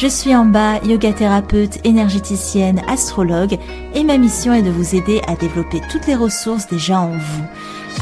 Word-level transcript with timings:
Je 0.00 0.06
suis 0.06 0.32
en 0.32 0.44
bas, 0.44 0.78
yoga 0.84 1.12
thérapeute, 1.12 1.84
énergéticienne, 1.84 2.80
astrologue 2.86 3.58
et 3.94 4.04
ma 4.04 4.16
mission 4.16 4.54
est 4.54 4.62
de 4.62 4.70
vous 4.70 4.94
aider 4.94 5.20
à 5.26 5.34
développer 5.34 5.80
toutes 5.90 6.06
les 6.06 6.14
ressources 6.14 6.68
déjà 6.68 7.00
en 7.00 7.10
vous 7.10 7.44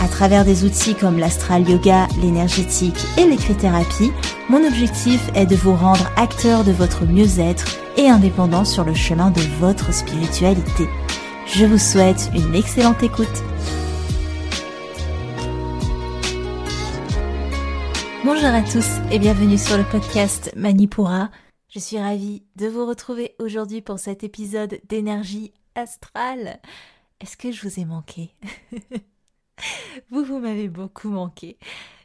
à 0.02 0.08
travers 0.08 0.44
des 0.44 0.64
outils 0.64 0.94
comme 0.94 1.18
l'astral 1.18 1.66
yoga, 1.66 2.06
l'énergétique 2.20 2.98
et 3.18 3.24
l'écrit-thérapie, 3.24 4.12
mon 4.50 4.62
objectif 4.66 5.30
est 5.34 5.46
de 5.46 5.56
vous 5.56 5.74
rendre 5.74 6.12
acteur 6.16 6.64
de 6.64 6.72
votre 6.72 7.06
mieux-être 7.06 7.64
et 7.96 8.10
indépendant 8.10 8.66
sur 8.66 8.84
le 8.84 8.92
chemin 8.92 9.30
de 9.30 9.40
votre 9.58 9.94
spiritualité. 9.94 10.88
Je 11.46 11.64
vous 11.64 11.78
souhaite 11.78 12.30
une 12.34 12.54
excellente 12.54 13.02
écoute. 13.02 13.42
Bonjour 18.22 18.48
à 18.48 18.60
tous 18.60 18.86
et 19.10 19.18
bienvenue 19.18 19.56
sur 19.56 19.78
le 19.78 19.84
podcast 19.84 20.52
Manipura. 20.56 21.30
Je 21.76 21.80
suis 21.82 21.98
ravie 21.98 22.42
de 22.56 22.68
vous 22.68 22.86
retrouver 22.86 23.34
aujourd'hui 23.38 23.82
pour 23.82 23.98
cet 23.98 24.24
épisode 24.24 24.80
d'énergie 24.88 25.52
astrale. 25.74 26.58
Est-ce 27.20 27.36
que 27.36 27.52
je 27.52 27.68
vous 27.68 27.78
ai 27.78 27.84
manqué? 27.84 28.30
Vous, 30.10 30.24
vous 30.24 30.38
m'avez 30.38 30.68
beaucoup 30.70 31.10
manqué. 31.10 31.58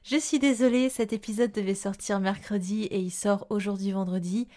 Je 0.04 0.18
suis 0.18 0.40
désolée, 0.40 0.90
cet 0.90 1.14
épisode 1.14 1.54
devait 1.54 1.74
sortir 1.74 2.20
mercredi 2.20 2.84
et 2.84 3.00
il 3.00 3.12
sort 3.12 3.48
aujourd'hui 3.50 3.94
vendredi. 3.94 4.50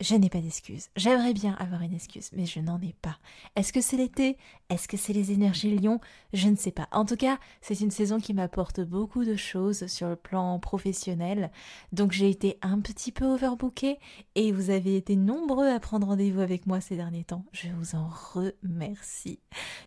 Je 0.00 0.14
n'ai 0.14 0.30
pas 0.30 0.40
d'excuse. 0.40 0.88
J'aimerais 0.96 1.34
bien 1.34 1.54
avoir 1.58 1.82
une 1.82 1.92
excuse, 1.92 2.30
mais 2.34 2.46
je 2.46 2.58
n'en 2.58 2.80
ai 2.80 2.94
pas. 3.02 3.18
Est-ce 3.54 3.70
que 3.70 3.82
c'est 3.82 3.98
l'été? 3.98 4.38
Est-ce 4.70 4.88
que 4.88 4.96
c'est 4.96 5.12
les 5.12 5.30
énergies 5.30 5.76
lion? 5.76 6.00
Je 6.32 6.48
ne 6.48 6.56
sais 6.56 6.70
pas. 6.70 6.88
En 6.90 7.04
tout 7.04 7.16
cas, 7.16 7.38
c'est 7.60 7.80
une 7.80 7.90
saison 7.90 8.18
qui 8.18 8.32
m'apporte 8.32 8.80
beaucoup 8.80 9.26
de 9.26 9.36
choses 9.36 9.86
sur 9.88 10.08
le 10.08 10.16
plan 10.16 10.58
professionnel. 10.58 11.50
Donc 11.92 12.12
j'ai 12.12 12.30
été 12.30 12.58
un 12.62 12.80
petit 12.80 13.12
peu 13.12 13.26
overbookée 13.26 13.98
et 14.36 14.52
vous 14.52 14.70
avez 14.70 14.96
été 14.96 15.16
nombreux 15.16 15.68
à 15.68 15.78
prendre 15.80 16.06
rendez-vous 16.06 16.40
avec 16.40 16.66
moi 16.66 16.80
ces 16.80 16.96
derniers 16.96 17.24
temps. 17.24 17.44
Je 17.52 17.68
vous 17.68 17.94
en 17.94 18.08
remercie. 18.08 19.38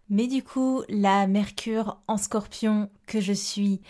Mais 0.09 0.27
du 0.27 0.43
coup, 0.43 0.83
la 0.89 1.25
Mercure 1.25 1.97
en 2.07 2.17
scorpion 2.17 2.91
que 3.07 3.19
je 3.19 3.33
suis 3.33 3.81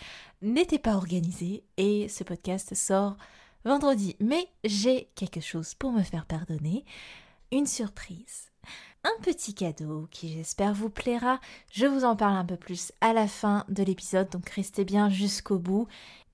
n'était 0.41 0.79
pas 0.79 0.95
organisée 0.95 1.63
et 1.75 2.07
ce 2.07 2.23
podcast 2.23 2.75
sort 2.75 3.17
vendredi. 3.65 4.15
Mais 4.19 4.47
j'ai 4.63 5.09
quelque 5.15 5.41
chose 5.41 5.73
pour 5.73 5.91
me 5.91 6.03
faire 6.03 6.25
pardonner. 6.25 6.85
Une 7.51 7.67
surprise. 7.67 8.51
Un 9.03 9.21
petit 9.21 9.53
cadeau 9.53 10.07
qui 10.11 10.31
j'espère 10.31 10.73
vous 10.73 10.89
plaira. 10.89 11.39
Je 11.71 11.85
vous 11.85 12.05
en 12.05 12.15
parle 12.15 12.37
un 12.37 12.45
peu 12.45 12.55
plus 12.55 12.93
à 13.01 13.13
la 13.13 13.27
fin 13.27 13.65
de 13.67 13.83
l'épisode, 13.83 14.29
donc 14.29 14.49
restez 14.49 14.85
bien 14.85 15.09
jusqu'au 15.09 15.59
bout. 15.59 15.87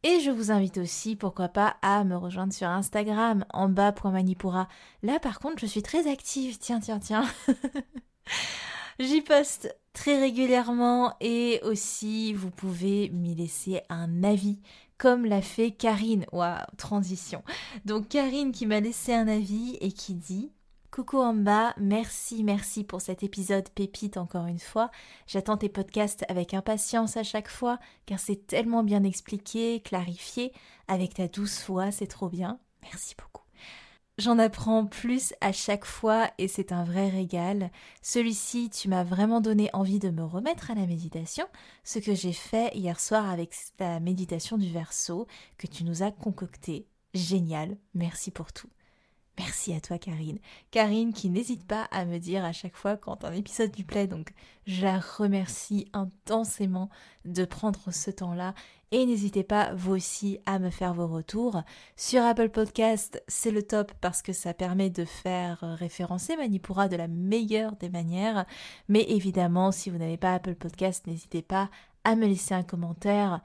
Et 0.04 0.22
je 0.22 0.32
vous 0.32 0.52
invite 0.52 0.78
aussi, 0.78 1.16
pourquoi 1.16 1.50
pas, 1.50 1.76
à 1.82 2.04
me 2.04 2.16
rejoindre 2.16 2.54
sur 2.54 2.68
Instagram, 2.68 3.44
en 3.52 3.68
bas.manipura. 3.68 4.70
Là, 5.04 5.20
par 5.20 5.40
contre, 5.40 5.60
je 5.60 5.66
suis 5.66 5.82
très 5.82 6.10
active. 6.10 6.58
Tiens, 6.58 6.80
tiens, 6.80 7.00
tiens. 7.00 7.26
J'y 9.00 9.22
poste 9.22 9.76
très 9.94 10.20
régulièrement 10.20 11.16
et 11.20 11.60
aussi 11.64 12.34
vous 12.34 12.52
pouvez 12.52 13.10
m'y 13.10 13.34
laisser 13.34 13.82
un 13.90 14.24
avis 14.24 14.60
comme 15.00 15.26
l'a 15.26 15.42
fait 15.42 15.72
Karine. 15.72 16.28
Waouh, 16.32 16.60
transition. 16.78 17.44
Donc 17.86 18.10
Karine 18.10 18.52
qui 18.52 18.68
m'a 18.68 18.82
laissé 18.82 19.16
un 19.16 19.28
avis 19.28 19.78
et 19.82 19.92
qui 19.92 20.14
dit 20.14 20.52
Coucou 20.92 21.20
en 21.20 21.34
bas, 21.34 21.74
merci, 21.78 22.44
merci 22.44 22.84
pour 22.84 23.00
cet 23.00 23.24
épisode 23.24 23.70
pépite 23.70 24.18
encore 24.18 24.48
une 24.48 24.60
fois. 24.60 24.92
J'attends 25.28 25.58
tes 25.58 25.70
podcasts 25.70 26.26
avec 26.30 26.54
impatience 26.54 27.16
à 27.16 27.24
chaque 27.24 27.48
fois, 27.48 27.80
car 28.06 28.20
c'est 28.20 28.48
tellement 28.48 28.84
bien 28.84 29.04
expliqué, 29.04 29.82
clarifié, 29.82 30.52
avec 30.88 31.14
ta 31.14 31.28
douce 31.28 31.64
voix, 31.68 31.92
c'est 31.92 32.08
trop 32.08 32.28
bien. 32.28 32.60
Merci 32.82 33.16
beaucoup. 33.16 33.39
J'en 34.20 34.38
apprends 34.38 34.86
plus 34.86 35.34
à 35.40 35.54
chaque 35.54 35.86
fois 35.86 36.30
et 36.38 36.50
c'est 36.50 36.74
un 36.74 36.84
vrai 36.84 37.08
régal. 37.08 37.72
Celui-ci, 38.02 38.70
tu 38.70 38.90
m'as 38.90 39.06
vraiment 39.06 39.40
donné 39.40 39.70
envie 39.72 40.00
de 40.00 40.10
me 40.10 40.26
remettre 40.26 40.72
à 40.72 40.76
la 40.76 40.86
méditation, 40.86 41.46
ce 41.86 42.00
que 42.00 42.14
j'ai 42.14 42.34
fait 42.34 42.76
hier 42.76 43.00
soir 43.00 43.30
avec 43.30 43.56
la 43.80 44.02
méditation 44.02 44.58
du 44.58 44.70
verso 44.74 45.26
que 45.58 45.68
tu 45.68 45.86
nous 45.86 46.04
as 46.04 46.12
concocté. 46.12 46.86
Génial, 47.14 47.78
merci 47.94 48.30
pour 48.30 48.52
tout. 48.52 48.68
Merci 49.40 49.74
à 49.74 49.80
toi 49.80 49.98
Karine. 49.98 50.38
Karine 50.70 51.14
qui 51.14 51.30
n'hésite 51.30 51.66
pas 51.66 51.84
à 51.92 52.04
me 52.04 52.18
dire 52.18 52.44
à 52.44 52.52
chaque 52.52 52.76
fois 52.76 52.98
quand 52.98 53.24
un 53.24 53.32
épisode 53.32 53.74
lui 53.74 53.86
plaît, 53.86 54.06
donc 54.06 54.34
je 54.68 54.84
la 54.84 55.00
remercie 55.00 55.88
intensément 55.94 56.90
de 57.24 57.46
prendre 57.46 57.90
ce 57.90 58.12
temps-là 58.12 58.54
et 58.92 59.06
n'hésitez 59.06 59.46
pas 59.46 59.74
vous 59.74 59.94
aussi 59.94 60.40
à 60.46 60.60
me 60.60 60.70
faire 60.70 60.94
vos 60.94 61.08
retours. 61.08 61.64
Sur 61.96 62.22
Apple 62.24 62.50
Podcast, 62.50 63.24
c'est 63.30 63.52
le 63.52 63.64
top 63.64 63.94
parce 64.02 64.22
que 64.22 64.34
ça 64.34 64.54
permet 64.54 64.90
de 64.90 65.06
faire 65.06 65.60
référencer 65.62 66.36
Manipura 66.36 66.90
de 66.90 66.98
la 66.98 67.08
meilleure 67.08 67.78
des 67.78 67.90
manières, 67.90 68.46
mais 68.90 69.06
évidemment 69.08 69.72
si 69.72 69.90
vous 69.90 70.00
n'avez 70.00 70.18
pas 70.18 70.34
Apple 70.34 70.56
Podcast, 70.56 71.08
n'hésitez 71.08 71.44
pas 71.44 71.70
à 72.04 72.18
me 72.18 72.28
laisser 72.28 72.56
un 72.56 72.64
commentaire 72.64 73.40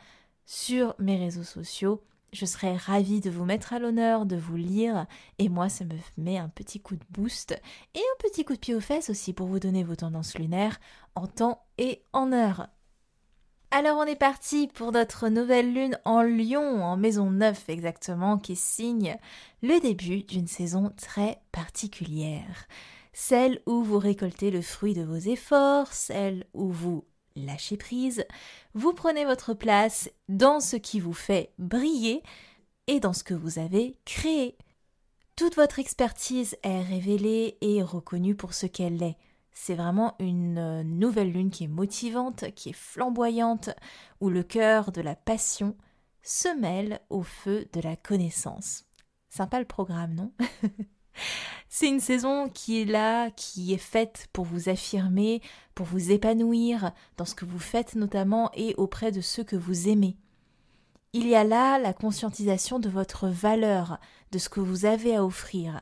sur 0.44 0.96
mes 0.98 1.18
réseaux 1.18 1.44
sociaux 1.44 2.02
je 2.34 2.46
serais 2.46 2.76
ravie 2.76 3.20
de 3.20 3.30
vous 3.30 3.44
mettre 3.44 3.72
à 3.72 3.78
l'honneur, 3.78 4.26
de 4.26 4.36
vous 4.36 4.56
lire, 4.56 5.06
et 5.38 5.48
moi 5.48 5.68
ça 5.68 5.84
me 5.84 5.94
met 6.18 6.36
un 6.36 6.48
petit 6.48 6.80
coup 6.80 6.96
de 6.96 7.04
boost 7.10 7.52
et 7.94 8.00
un 8.00 8.18
petit 8.18 8.44
coup 8.44 8.54
de 8.54 8.58
pied 8.58 8.74
aux 8.74 8.80
fesses 8.80 9.08
aussi 9.08 9.32
pour 9.32 9.46
vous 9.46 9.60
donner 9.60 9.84
vos 9.84 9.96
tendances 9.96 10.36
lunaires 10.36 10.80
en 11.14 11.26
temps 11.26 11.64
et 11.78 12.02
en 12.12 12.32
heure. 12.32 12.68
Alors 13.70 13.98
on 13.98 14.04
est 14.04 14.16
parti 14.16 14.68
pour 14.68 14.92
notre 14.92 15.28
nouvelle 15.28 15.72
lune 15.72 15.98
en 16.04 16.22
Lion, 16.22 16.82
en 16.82 16.96
maison 16.96 17.30
9 17.30 17.68
exactement, 17.68 18.38
qui 18.38 18.56
signe 18.56 19.16
le 19.62 19.80
début 19.80 20.22
d'une 20.22 20.46
saison 20.46 20.92
très 20.96 21.40
particulière. 21.52 22.66
Celle 23.12 23.60
où 23.66 23.82
vous 23.82 23.98
récoltez 23.98 24.50
le 24.50 24.60
fruit 24.60 24.94
de 24.94 25.02
vos 25.02 25.16
efforts, 25.16 25.92
celle 25.92 26.46
où 26.52 26.70
vous 26.70 27.04
lâchez 27.36 27.76
prise, 27.76 28.24
vous 28.74 28.92
prenez 28.92 29.24
votre 29.24 29.54
place 29.54 30.10
dans 30.28 30.60
ce 30.60 30.76
qui 30.76 31.00
vous 31.00 31.12
fait 31.12 31.52
briller 31.58 32.22
et 32.86 33.00
dans 33.00 33.12
ce 33.12 33.24
que 33.24 33.34
vous 33.34 33.58
avez 33.58 33.96
créé. 34.04 34.56
Toute 35.36 35.56
votre 35.56 35.78
expertise 35.78 36.56
est 36.62 36.82
révélée 36.82 37.58
et 37.60 37.82
reconnue 37.82 38.36
pour 38.36 38.54
ce 38.54 38.66
qu'elle 38.66 39.02
est. 39.02 39.16
C'est 39.52 39.74
vraiment 39.74 40.14
une 40.18 40.82
nouvelle 40.82 41.32
lune 41.32 41.50
qui 41.50 41.64
est 41.64 41.68
motivante, 41.68 42.52
qui 42.54 42.70
est 42.70 42.76
flamboyante, 42.76 43.70
où 44.20 44.28
le 44.28 44.42
cœur 44.42 44.92
de 44.92 45.00
la 45.00 45.14
passion 45.14 45.76
se 46.22 46.48
mêle 46.58 47.00
au 47.10 47.22
feu 47.22 47.68
de 47.72 47.80
la 47.80 47.96
connaissance. 47.96 48.84
Sympa 49.28 49.58
le 49.58 49.64
programme, 49.64 50.14
non? 50.14 50.32
C'est 51.68 51.88
une 51.88 52.00
saison 52.00 52.48
qui 52.48 52.80
est 52.80 52.84
là, 52.84 53.30
qui 53.32 53.74
est 53.74 53.78
faite 53.78 54.28
pour 54.32 54.44
vous 54.44 54.68
affirmer, 54.68 55.42
pour 55.74 55.86
vous 55.86 56.12
épanouir 56.12 56.92
dans 57.16 57.24
ce 57.24 57.34
que 57.34 57.44
vous 57.44 57.58
faites 57.58 57.96
notamment 57.96 58.50
et 58.54 58.74
auprès 58.76 59.10
de 59.10 59.20
ceux 59.20 59.42
que 59.42 59.56
vous 59.56 59.88
aimez. 59.88 60.16
Il 61.12 61.26
y 61.26 61.34
a 61.34 61.44
là 61.44 61.78
la 61.78 61.92
conscientisation 61.92 62.78
de 62.78 62.88
votre 62.88 63.28
valeur, 63.28 63.98
de 64.32 64.38
ce 64.38 64.48
que 64.48 64.60
vous 64.60 64.84
avez 64.84 65.16
à 65.16 65.24
offrir. 65.24 65.80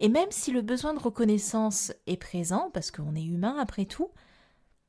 Et 0.00 0.08
même 0.08 0.30
si 0.30 0.50
le 0.50 0.62
besoin 0.62 0.94
de 0.94 0.98
reconnaissance 0.98 1.92
est 2.06 2.16
présent, 2.16 2.70
parce 2.72 2.90
qu'on 2.90 3.14
est 3.14 3.24
humain 3.24 3.56
après 3.60 3.84
tout, 3.84 4.10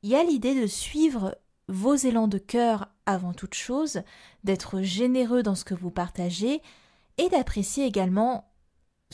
il 0.02 0.10
y 0.10 0.16
a 0.16 0.24
l'idée 0.24 0.60
de 0.60 0.66
suivre 0.66 1.38
vos 1.68 1.94
élans 1.94 2.28
de 2.28 2.38
cœur 2.38 2.88
avant 3.06 3.32
toute 3.32 3.54
chose, 3.54 4.02
d'être 4.42 4.82
généreux 4.82 5.42
dans 5.42 5.54
ce 5.54 5.64
que 5.64 5.74
vous 5.74 5.90
partagez 5.90 6.60
et 7.18 7.28
d'apprécier 7.28 7.86
également 7.86 8.50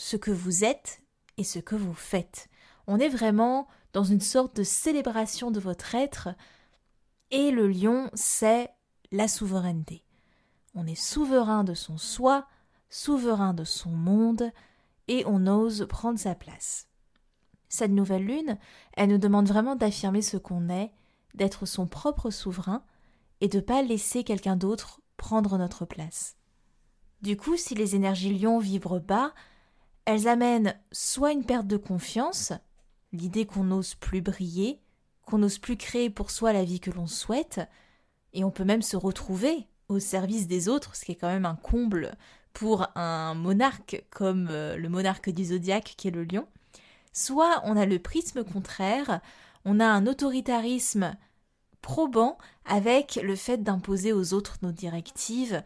ce 0.01 0.17
que 0.17 0.31
vous 0.31 0.63
êtes 0.63 1.03
et 1.37 1.43
ce 1.43 1.59
que 1.59 1.75
vous 1.75 1.93
faites. 1.93 2.49
On 2.87 2.97
est 2.97 3.07
vraiment 3.07 3.67
dans 3.93 4.03
une 4.03 4.19
sorte 4.19 4.55
de 4.55 4.63
célébration 4.63 5.51
de 5.51 5.59
votre 5.59 5.93
être 5.93 6.29
et 7.29 7.51
le 7.51 7.67
lion, 7.67 8.09
c'est 8.15 8.71
la 9.11 9.27
souveraineté. 9.27 10.03
On 10.73 10.87
est 10.87 10.99
souverain 10.99 11.63
de 11.63 11.75
son 11.75 11.97
soi, 11.97 12.47
souverain 12.89 13.53
de 13.53 13.63
son 13.63 13.91
monde, 13.91 14.51
et 15.07 15.23
on 15.27 15.45
ose 15.45 15.85
prendre 15.87 16.19
sa 16.19 16.33
place. 16.33 16.87
Cette 17.69 17.91
nouvelle 17.91 18.25
lune, 18.25 18.57
elle 18.93 19.09
nous 19.09 19.17
demande 19.17 19.47
vraiment 19.47 19.75
d'affirmer 19.75 20.21
ce 20.21 20.37
qu'on 20.37 20.69
est, 20.69 20.91
d'être 21.35 21.65
son 21.65 21.85
propre 21.85 22.31
souverain, 22.31 22.83
et 23.39 23.47
de 23.47 23.57
ne 23.57 23.61
pas 23.61 23.81
laisser 23.81 24.23
quelqu'un 24.23 24.55
d'autre 24.55 24.99
prendre 25.15 25.57
notre 25.57 25.85
place. 25.85 26.35
Du 27.21 27.37
coup, 27.37 27.55
si 27.55 27.75
les 27.75 27.95
énergies 27.95 28.37
lion 28.37 28.57
vibrent 28.57 28.99
bas, 28.99 29.33
elles 30.05 30.27
amènent 30.27 30.75
soit 30.91 31.31
une 31.31 31.45
perte 31.45 31.67
de 31.67 31.77
confiance, 31.77 32.53
l'idée 33.11 33.45
qu'on 33.45 33.63
n'ose 33.63 33.95
plus 33.95 34.21
briller, 34.21 34.79
qu'on 35.25 35.39
n'ose 35.39 35.59
plus 35.59 35.77
créer 35.77 36.09
pour 36.09 36.31
soi 36.31 36.53
la 36.53 36.63
vie 36.63 36.79
que 36.79 36.91
l'on 36.91 37.07
souhaite, 37.07 37.61
et 38.33 38.43
on 38.43 38.51
peut 38.51 38.63
même 38.63 38.81
se 38.81 38.97
retrouver 38.97 39.67
au 39.89 39.99
service 39.99 40.47
des 40.47 40.69
autres, 40.69 40.95
ce 40.95 41.05
qui 41.05 41.11
est 41.11 41.15
quand 41.15 41.27
même 41.27 41.45
un 41.45 41.55
comble 41.55 42.13
pour 42.53 42.87
un 42.95 43.33
monarque 43.33 44.03
comme 44.09 44.47
euh, 44.49 44.75
le 44.77 44.89
monarque 44.89 45.29
du 45.29 45.45
zodiaque 45.45 45.95
qui 45.97 46.07
est 46.07 46.11
le 46.11 46.23
lion, 46.23 46.47
soit 47.13 47.61
on 47.65 47.77
a 47.77 47.85
le 47.85 47.99
prisme 47.99 48.43
contraire, 48.43 49.21
on 49.65 49.79
a 49.79 49.85
un 49.85 50.07
autoritarisme 50.07 51.15
probant 51.81 52.37
avec 52.65 53.19
le 53.21 53.35
fait 53.35 53.63
d'imposer 53.63 54.13
aux 54.13 54.33
autres 54.33 54.57
nos 54.61 54.71
directives, 54.71 55.63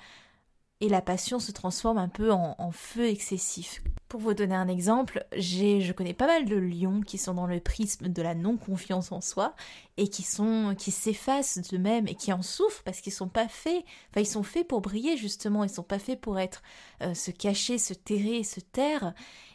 et 0.81 0.89
la 0.89 1.01
passion 1.01 1.39
se 1.39 1.51
transforme 1.51 1.97
un 1.97 2.09
peu 2.09 2.31
en, 2.31 2.71
feu 2.71 3.07
excessif. 3.07 3.81
Pour 4.09 4.19
vous 4.19 4.33
donner 4.33 4.55
un 4.55 4.67
exemple, 4.67 5.25
je 5.35 5.91
connais 5.93 6.13
pas 6.13 6.27
mal 6.27 6.45
de 6.45 6.55
lions 6.55 7.01
qui 7.01 7.17
sont 7.17 7.33
dans 7.33 7.47
le 7.47 7.59
prisme 7.59 8.09
de 8.09 8.21
la 8.21 8.35
non-confiance 8.35 9.11
en 9.11 9.21
soi 9.21 9.55
et 9.97 10.09
qui 10.09 10.21
sont 10.23 10.75
qui 10.77 10.91
s'effacent 10.91 11.59
d'eux-mêmes 11.59 12.07
et 12.07 12.15
qui 12.15 12.31
en 12.31 12.41
souffrent 12.41 12.83
parce 12.83 13.01
qu'ils 13.01 13.13
sont 13.13 13.29
pas 13.29 13.47
faits. 13.47 13.83
Enfin, 14.11 14.21
ils 14.21 14.27
sont 14.27 14.43
faits 14.43 14.67
pour 14.67 14.81
briller 14.81 15.17
justement. 15.17 15.63
Ils 15.63 15.69
sont 15.69 15.83
pas 15.83 15.99
faits 15.99 16.19
pour 16.19 16.39
être 16.39 16.61
euh, 17.01 17.13
se 17.13 17.31
cacher, 17.31 17.77
se 17.77 17.93
terrer, 17.93 18.43
se 18.43 18.59
taire. 18.59 19.13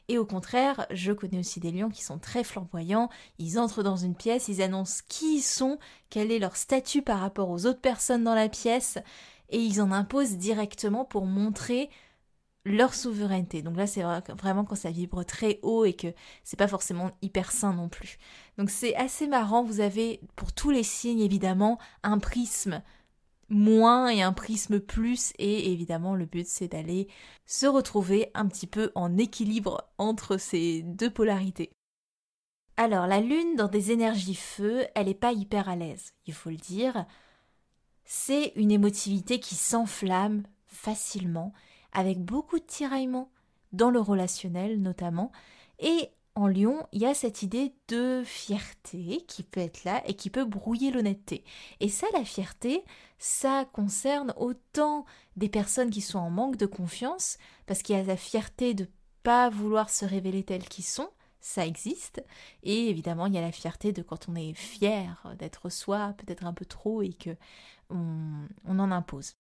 Et 0.09 0.19
au 0.19 0.27
contraire, 0.27 0.87
je 0.91 1.13
connais 1.13 1.39
aussi 1.39 1.61
des 1.61 1.71
lions 1.71 1.91
qui 1.91 2.03
sont 2.03 2.19
très 2.19 2.43
flamboyants. 2.43 3.11
Ils 3.39 3.59
entrent 3.59 3.85
dans 3.85 3.97
une 3.97 4.17
pièce, 4.17 4.49
ils 4.49 4.63
annoncent 4.63 5.03
qui 5.09 5.37
ils 5.37 5.43
sont, 5.43 5.79
quel 6.09 6.33
est 6.33 6.41
leur 6.41 6.57
statut 6.57 7.03
par 7.03 7.21
rapport 7.21 7.51
aux 7.51 7.67
autres 7.67 7.81
personnes 7.81 8.25
dans 8.25 8.35
la 8.35 8.49
pièce 8.49 8.99
et 9.51 9.59
ils 9.59 9.81
en 9.81 9.93
imposent 9.93 10.37
directement 10.37 11.05
pour 11.05 11.27
montrer 11.27 11.91
leur 12.65 12.95
souveraineté. 12.95 13.63
Donc 13.63 13.77
là, 13.77 13.87
c'est 13.87 14.03
vraiment 14.37 14.65
quand 14.65 14.75
ça 14.75 14.91
vibre 14.91 15.25
très 15.25 15.59
haut 15.63 15.85
et 15.85 15.95
que 15.95 16.09
c'est 16.45 16.59
pas 16.59 16.69
forcément 16.69 17.11
hyper 17.23 17.53
sain 17.53 17.73
non 17.73 17.89
plus. 17.89 18.19
Donc 18.59 18.71
c'est 18.71 18.95
assez 18.97 19.27
marrant. 19.27 19.63
Vous 19.63 19.81
avez 19.81 20.21
pour 20.37 20.53
tous 20.53 20.71
les 20.71 20.83
signes 20.83 21.21
évidemment 21.21 21.79
un 22.03 22.19
prisme 22.19 22.83
moins 23.49 24.09
et 24.09 24.23
un 24.23 24.33
prisme 24.33 24.79
plus 24.79 25.33
et 25.39 25.73
évidemment 25.73 26.15
le 26.15 26.25
but 26.25 26.47
c'est 26.47 26.69
d'aller 26.69 27.09
se 27.47 27.67
retrouver 27.67 28.31
un 28.35 28.47
petit 28.47 28.69
peu 28.69 28.93
en 28.95 29.19
équilibre 29.19 29.91
entre 29.99 30.37
ces 30.37 30.83
deux 30.83 31.11
polarités. 31.11 31.73
Alors 32.77 33.07
la 33.07 33.21
lune 33.21 33.57
dans 33.57 33.67
des 33.69 33.91
énergies 33.91 34.37
feu, 34.37 34.87
elle 34.95 35.07
n'est 35.07 35.15
pas 35.15 35.33
hyper 35.33 35.69
à 35.69 35.75
l'aise, 35.75 36.15
il 36.27 36.33
faut 36.33 36.51
le 36.51 36.57
dire 36.57 37.05
c'est 38.13 38.53
une 38.57 38.73
émotivité 38.73 39.39
qui 39.39 39.55
s'enflamme 39.55 40.43
facilement, 40.67 41.53
avec 41.93 42.19
beaucoup 42.19 42.59
de 42.59 42.65
tiraillements, 42.65 43.31
dans 43.71 43.89
le 43.89 44.01
relationnel 44.01 44.83
notamment, 44.83 45.31
et 45.79 46.11
en 46.35 46.49
Lion, 46.49 46.89
il 46.91 47.03
y 47.03 47.07
a 47.07 47.15
cette 47.15 47.45
idée 47.45 47.73
de 47.87 48.25
fierté 48.25 49.23
qui 49.29 49.45
peut 49.45 49.61
être 49.61 49.85
là 49.85 50.03
et 50.07 50.15
qui 50.15 50.29
peut 50.29 50.45
brouiller 50.45 50.91
l'honnêteté. 50.91 51.45
Et 51.79 51.89
ça, 51.89 52.09
la 52.13 52.25
fierté, 52.25 52.83
ça 53.21 53.65
concerne 53.73 54.35
autant 54.37 55.05
des 55.37 55.49
personnes 55.49 55.91
qui 55.91 56.01
sont 56.01 56.19
en 56.19 56.31
manque 56.31 56.57
de 56.57 56.67
confiance, 56.67 57.39
parce 57.67 57.81
qu'il 57.81 57.95
y 57.95 58.01
a 58.01 58.03
la 58.03 58.17
fierté 58.17 58.75
de 58.75 58.89
pas 59.23 59.51
vouloir 59.51 59.89
se 59.89 60.05
révéler 60.05 60.43
telles 60.43 60.69
qu'ils 60.69 60.85
sont, 60.85 61.11
ça 61.41 61.67
existe. 61.67 62.25
Et 62.63 62.89
évidemment, 62.89 63.27
il 63.27 63.35
y 63.35 63.39
a 63.39 63.43
la 63.43 63.53
fierté 63.53 63.93
de 63.93 64.03
quand 64.03 64.29
on 64.29 64.35
est 64.35 64.55
fier 64.55 65.35
d'être 65.39 65.69
soi, 65.71 66.15
peut-être 66.19 66.45
un 66.45 66.53
peu 66.53 66.65
trop, 66.65 67.03
et 67.03 67.13
que 67.13 67.37
on, 67.91 68.79
en 68.79 68.91
impose. 68.91 69.35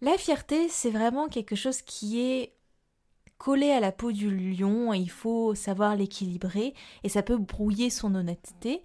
La 0.00 0.18
fierté, 0.18 0.68
c'est 0.68 0.90
vraiment 0.90 1.28
quelque 1.28 1.56
chose 1.56 1.82
qui 1.82 2.20
est 2.20 2.54
collé 3.38 3.70
à 3.70 3.80
la 3.80 3.92
peau 3.92 4.12
du 4.12 4.34
lion 4.34 4.92
et 4.92 4.98
il 4.98 5.10
faut 5.10 5.54
savoir 5.54 5.96
l'équilibrer 5.96 6.74
et 7.02 7.08
ça 7.08 7.22
peut 7.22 7.36
brouiller 7.36 7.90
son 7.90 8.14
honnêteté. 8.14 8.82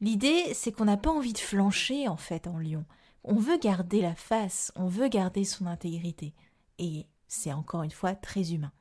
L'idée, 0.00 0.54
c'est 0.54 0.72
qu'on 0.72 0.84
n'a 0.84 0.96
pas 0.96 1.10
envie 1.10 1.32
de 1.32 1.38
flancher 1.38 2.08
en 2.08 2.16
fait 2.16 2.46
en 2.46 2.58
lion. 2.58 2.84
On 3.24 3.36
veut 3.36 3.58
garder 3.58 4.00
la 4.00 4.14
face, 4.14 4.72
on 4.76 4.86
veut 4.86 5.08
garder 5.08 5.44
son 5.44 5.66
intégrité. 5.66 6.34
Et 6.78 7.06
c'est 7.28 7.52
encore 7.52 7.82
une 7.82 7.90
fois 7.90 8.14
très 8.14 8.52
humain. 8.52 8.72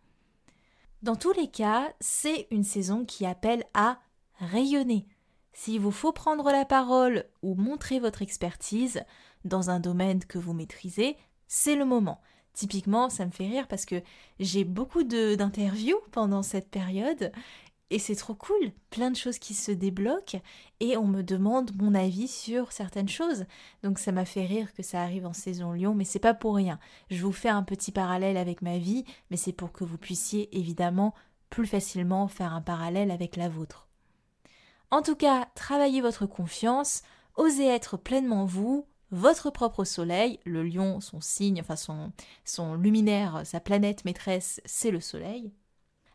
Dans 1.02 1.16
tous 1.16 1.32
les 1.32 1.48
cas, 1.48 1.92
c'est 2.00 2.48
une 2.52 2.64
saison 2.64 3.06
qui 3.06 3.26
appelle 3.26 3.64
à 3.74 3.98
rayonner. 4.38 5.08
S'il 5.52 5.80
vous 5.80 5.92
faut 5.92 6.12
prendre 6.12 6.52
la 6.52 6.64
parole 6.64 7.26
ou 7.42 7.56
montrer 7.56 8.00
votre 8.00 8.22
expertise, 8.22 9.04
dans 9.44 9.72
un 9.72 9.80
domaine 9.80 10.24
que 10.24 10.38
vous 10.38 10.54
maîtrisez, 10.54 11.18
c'est 11.48 11.76
le 11.76 11.86
moment. 11.86 12.22
Typiquement, 12.54 13.10
ça 13.10 13.26
me 13.26 13.32
fait 13.32 13.48
rire 13.48 13.68
parce 13.68 13.86
que 13.86 14.04
j'ai 14.40 14.64
beaucoup 14.64 15.04
d'interviews 15.04 16.00
pendant 16.12 16.44
cette 16.44 16.70
période 16.70 17.32
et 17.92 18.00
c'est 18.00 18.16
trop 18.16 18.34
cool, 18.34 18.72
plein 18.90 19.12
de 19.12 19.18
choses 19.18 19.38
qui 19.38 19.54
se 19.54 19.72
débloquent 19.72 20.42
et 20.80 20.96
on 20.96 21.06
me 21.06 21.22
demande 21.22 21.72
mon 21.76 21.94
avis 21.94 22.30
sur 22.30 22.72
certaines 22.72 23.10
choses. 23.10 23.46
Donc 23.84 24.00
ça 24.00 24.14
m'a 24.14 24.24
fait 24.24 24.46
rire 24.46 24.74
que 24.74 24.82
ça 24.82 25.02
arrive 25.02 25.26
en 25.26 25.34
saison 25.34 25.74
Lyon, 25.74 25.94
mais 25.94 26.06
c'est 26.06 26.18
pas 26.18 26.34
pour 26.34 26.56
rien. 26.56 26.80
Je 27.10 27.22
vous 27.22 27.34
fais 27.34 27.50
un 27.50 27.64
petit 27.64 27.92
parallèle 27.92 28.38
avec 28.38 28.62
ma 28.62 28.78
vie, 28.78 29.04
mais 29.30 29.36
c'est 29.36 29.52
pour 29.52 29.74
que 29.74 29.84
vous 29.84 29.98
puissiez 29.98 30.58
évidemment 30.58 31.14
plus 31.50 31.68
facilement 31.68 32.30
faire 32.30 32.54
un 32.54 32.62
parallèle 32.62 33.12
avec 33.12 33.36
la 33.36 33.50
vôtre. 33.50 33.90
En 34.90 35.02
tout 35.02 35.16
cas, 35.16 35.50
travaillez 35.56 36.00
votre 36.00 36.26
confiance, 36.26 37.04
osez 37.36 37.68
être 37.68 37.98
pleinement 37.98 38.46
vous, 38.46 38.86
votre 39.12 39.50
propre 39.50 39.84
soleil, 39.84 40.40
le 40.46 40.64
lion, 40.64 41.02
son 41.02 41.20
signe, 41.20 41.60
enfin 41.60 41.76
son, 41.76 42.14
son 42.46 42.76
luminaire, 42.76 43.42
sa 43.44 43.60
planète 43.60 44.06
maîtresse, 44.06 44.62
c'est 44.64 44.92
le 44.92 45.02
soleil. 45.02 45.52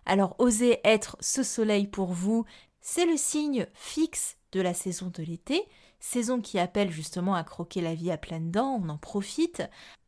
Alors 0.06 0.36
osez 0.38 0.80
être 0.84 1.16
ce 1.20 1.42
soleil 1.42 1.88
pour 1.88 2.12
vous, 2.12 2.44
c'est 2.80 3.06
le 3.06 3.16
signe 3.16 3.66
fixe 3.74 4.36
de 4.52 4.60
la 4.60 4.72
saison 4.72 5.10
de 5.12 5.22
l'été, 5.22 5.66
saison 5.98 6.40
qui 6.40 6.58
appelle 6.58 6.90
justement 6.90 7.34
à 7.34 7.42
croquer 7.42 7.80
la 7.80 7.94
vie 7.94 8.12
à 8.12 8.16
pleines 8.16 8.52
dents, 8.52 8.80
on 8.82 8.88
en 8.88 8.98
profite, 8.98 9.62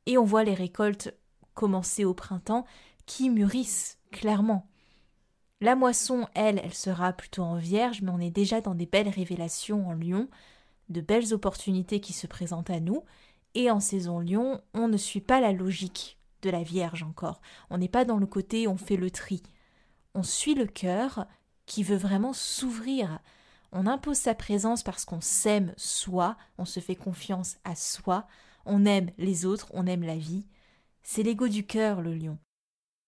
et 0.06 0.16
on 0.16 0.24
voit 0.24 0.44
les 0.44 0.54
récoltes 0.54 1.12
commencer 1.54 2.04
au 2.04 2.14
printemps 2.14 2.64
qui 3.04 3.28
mûrissent 3.30 3.98
clairement. 4.12 4.68
La 5.60 5.74
moisson, 5.74 6.28
elle, 6.34 6.60
elle 6.62 6.74
sera 6.74 7.12
plutôt 7.12 7.42
en 7.42 7.56
vierge, 7.56 8.00
mais 8.00 8.12
on 8.12 8.20
est 8.20 8.30
déjà 8.30 8.60
dans 8.60 8.76
des 8.76 8.86
belles 8.86 9.08
révélations 9.08 9.88
en 9.88 9.92
lion, 9.92 10.28
de 10.88 11.00
belles 11.00 11.34
opportunités 11.34 12.00
qui 12.00 12.12
se 12.12 12.28
présentent 12.28 12.70
à 12.70 12.78
nous, 12.78 13.02
et 13.54 13.68
en 13.70 13.80
saison 13.80 14.20
lion, 14.20 14.60
on 14.72 14.86
ne 14.86 14.96
suit 14.96 15.20
pas 15.20 15.40
la 15.40 15.52
logique 15.52 16.16
de 16.42 16.50
la 16.50 16.62
Vierge 16.62 17.02
encore. 17.02 17.40
On 17.70 17.78
n'est 17.78 17.88
pas 17.88 18.04
dans 18.04 18.18
le 18.18 18.26
côté 18.26 18.68
on 18.68 18.76
fait 18.76 18.96
le 18.96 19.10
tri. 19.10 19.42
On 20.18 20.24
suit 20.24 20.56
le 20.56 20.66
cœur 20.66 21.26
qui 21.64 21.84
veut 21.84 21.94
vraiment 21.96 22.32
s'ouvrir. 22.32 23.20
On 23.70 23.86
impose 23.86 24.16
sa 24.16 24.34
présence 24.34 24.82
parce 24.82 25.04
qu'on 25.04 25.20
s'aime 25.20 25.72
soi, 25.76 26.36
on 26.58 26.64
se 26.64 26.80
fait 26.80 26.96
confiance 26.96 27.58
à 27.62 27.76
soi, 27.76 28.26
on 28.66 28.84
aime 28.84 29.12
les 29.16 29.46
autres, 29.46 29.68
on 29.74 29.86
aime 29.86 30.02
la 30.02 30.16
vie. 30.16 30.48
C'est 31.04 31.22
l'ego 31.22 31.46
du 31.46 31.64
cœur, 31.64 32.02
le 32.02 32.16
lion. 32.16 32.36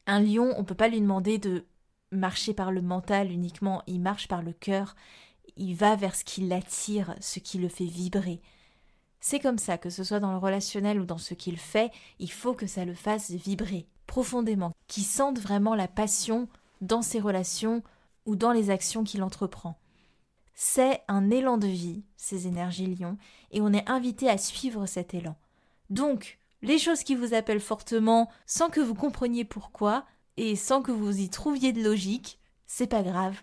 Un 0.06 0.20
lion, 0.20 0.54
on 0.54 0.60
ne 0.60 0.64
peut 0.64 0.76
pas 0.76 0.86
lui 0.86 1.00
demander 1.00 1.38
de 1.38 1.66
marcher 2.12 2.54
par 2.54 2.70
le 2.70 2.80
mental 2.80 3.32
uniquement, 3.32 3.82
il 3.88 4.00
marche 4.00 4.28
par 4.28 4.42
le 4.42 4.52
cœur, 4.52 4.94
il 5.56 5.74
va 5.74 5.96
vers 5.96 6.14
ce 6.14 6.22
qui 6.22 6.42
l'attire, 6.42 7.16
ce 7.18 7.40
qui 7.40 7.58
le 7.58 7.68
fait 7.68 7.86
vibrer. 7.86 8.40
C'est 9.18 9.40
comme 9.40 9.58
ça, 9.58 9.78
que 9.78 9.90
ce 9.90 10.04
soit 10.04 10.20
dans 10.20 10.30
le 10.30 10.38
relationnel 10.38 11.00
ou 11.00 11.06
dans 11.06 11.18
ce 11.18 11.34
qu'il 11.34 11.58
fait, 11.58 11.90
il 12.20 12.30
faut 12.30 12.54
que 12.54 12.68
ça 12.68 12.84
le 12.84 12.94
fasse 12.94 13.32
vibrer 13.32 13.88
profondément, 14.06 14.72
qu'il 14.88 15.04
sente 15.04 15.38
vraiment 15.38 15.76
la 15.76 15.86
passion 15.86 16.48
dans 16.80 17.02
ses 17.02 17.20
relations 17.20 17.82
ou 18.26 18.36
dans 18.36 18.52
les 18.52 18.70
actions 18.70 19.04
qu'il 19.04 19.22
entreprend. 19.22 19.78
C'est 20.54 21.02
un 21.08 21.30
élan 21.30 21.56
de 21.56 21.66
vie, 21.66 22.04
ces 22.16 22.46
énergies 22.46 22.94
lions, 22.94 23.16
et 23.50 23.60
on 23.60 23.72
est 23.72 23.88
invité 23.88 24.28
à 24.28 24.36
suivre 24.36 24.86
cet 24.86 25.14
élan. 25.14 25.36
Donc, 25.88 26.38
les 26.62 26.78
choses 26.78 27.02
qui 27.02 27.14
vous 27.14 27.32
appellent 27.32 27.60
fortement, 27.60 28.30
sans 28.46 28.68
que 28.68 28.80
vous 28.80 28.94
compreniez 28.94 29.44
pourquoi, 29.44 30.04
et 30.36 30.56
sans 30.56 30.82
que 30.82 30.92
vous 30.92 31.18
y 31.18 31.30
trouviez 31.30 31.72
de 31.72 31.82
logique, 31.82 32.38
c'est 32.66 32.86
pas 32.86 33.02
grave, 33.02 33.40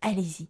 allez-y. 0.00 0.48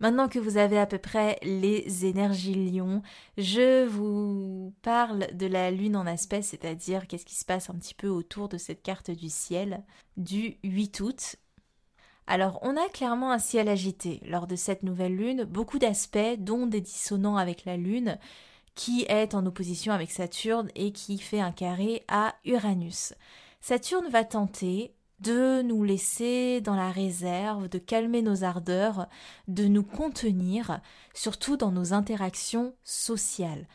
Maintenant 0.00 0.28
que 0.28 0.38
vous 0.38 0.56
avez 0.56 0.78
à 0.78 0.86
peu 0.86 0.96
près 0.96 1.38
les 1.42 2.06
énergies 2.06 2.54
lions, 2.54 3.02
je 3.36 3.84
vous 3.84 4.74
parle 4.80 5.26
de 5.36 5.46
la 5.46 5.70
lune 5.70 5.94
en 5.94 6.06
aspect, 6.06 6.40
c'est-à-dire 6.40 7.06
qu'est-ce 7.06 7.26
qui 7.26 7.34
se 7.34 7.44
passe 7.44 7.68
un 7.68 7.74
petit 7.74 7.94
peu 7.94 8.08
autour 8.08 8.48
de 8.48 8.56
cette 8.56 8.82
carte 8.82 9.10
du 9.10 9.28
ciel 9.28 9.84
du 10.16 10.56
8 10.64 11.00
août. 11.00 11.36
Alors, 12.26 12.58
on 12.62 12.78
a 12.78 12.88
clairement 12.88 13.30
un 13.30 13.38
ciel 13.38 13.68
agité 13.68 14.20
lors 14.24 14.46
de 14.46 14.56
cette 14.56 14.84
nouvelle 14.84 15.16
lune, 15.16 15.44
beaucoup 15.44 15.78
d'aspects, 15.78 16.38
dont 16.38 16.66
des 16.66 16.80
dissonants 16.80 17.36
avec 17.36 17.66
la 17.66 17.76
lune, 17.76 18.18
qui 18.74 19.04
est 19.08 19.34
en 19.34 19.44
opposition 19.44 19.92
avec 19.92 20.10
Saturne 20.10 20.70
et 20.76 20.92
qui 20.92 21.18
fait 21.18 21.40
un 21.40 21.52
carré 21.52 22.04
à 22.08 22.36
Uranus. 22.46 23.12
Saturne 23.60 24.08
va 24.08 24.24
tenter 24.24 24.94
de 25.20 25.62
nous 25.62 25.84
laisser 25.84 26.60
dans 26.60 26.76
la 26.76 26.90
réserve, 26.90 27.68
de 27.68 27.78
calmer 27.78 28.22
nos 28.22 28.44
ardeurs, 28.44 29.06
de 29.48 29.66
nous 29.66 29.82
contenir, 29.82 30.80
surtout 31.14 31.56
dans 31.56 31.72
nos 31.72 31.92
interactions 31.92 32.74
sociales. 32.82 33.66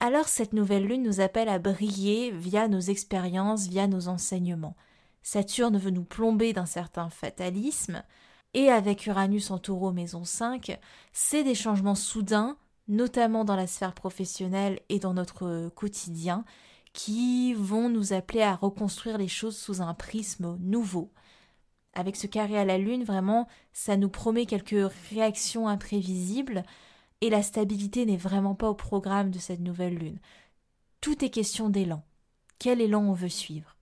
Alors 0.00 0.28
cette 0.28 0.52
nouvelle 0.52 0.86
lune 0.86 1.02
nous 1.02 1.20
appelle 1.20 1.48
à 1.48 1.58
briller 1.58 2.30
via 2.30 2.68
nos 2.68 2.80
expériences, 2.80 3.68
via 3.68 3.86
nos 3.86 4.08
enseignements. 4.08 4.76
Saturne 5.22 5.78
veut 5.78 5.90
nous 5.90 6.04
plomber 6.04 6.52
d'un 6.52 6.66
certain 6.66 7.08
fatalisme, 7.08 8.02
et 8.52 8.68
avec 8.68 9.06
Uranus 9.06 9.50
en 9.50 9.58
taureau 9.58 9.92
maison 9.92 10.24
5, 10.24 10.78
c'est 11.12 11.42
des 11.42 11.54
changements 11.54 11.94
soudains 11.94 12.56
notamment 12.88 13.44
dans 13.44 13.56
la 13.56 13.66
sphère 13.66 13.94
professionnelle 13.94 14.80
et 14.88 14.98
dans 14.98 15.14
notre 15.14 15.70
quotidien, 15.70 16.44
qui 16.94 17.52
vont 17.54 17.90
nous 17.90 18.14
appeler 18.14 18.40
à 18.40 18.54
reconstruire 18.54 19.18
les 19.18 19.28
choses 19.28 19.58
sous 19.58 19.82
un 19.82 19.92
prisme 19.92 20.56
nouveau. 20.60 21.12
Avec 21.92 22.16
ce 22.16 22.26
carré 22.26 22.56
à 22.56 22.64
la 22.64 22.78
lune, 22.78 23.04
vraiment, 23.04 23.46
ça 23.72 23.96
nous 23.96 24.08
promet 24.08 24.46
quelques 24.46 24.90
réactions 25.10 25.68
imprévisibles, 25.68 26.62
et 27.20 27.30
la 27.30 27.42
stabilité 27.42 28.06
n'est 28.06 28.16
vraiment 28.16 28.54
pas 28.54 28.70
au 28.70 28.74
programme 28.74 29.30
de 29.30 29.38
cette 29.38 29.60
nouvelle 29.60 29.96
lune. 29.96 30.18
Tout 31.00 31.24
est 31.24 31.30
question 31.30 31.68
d'élan. 31.68 32.02
Quel 32.58 32.80
élan 32.80 33.02
on 33.02 33.12
veut 33.12 33.28
suivre? 33.28 33.76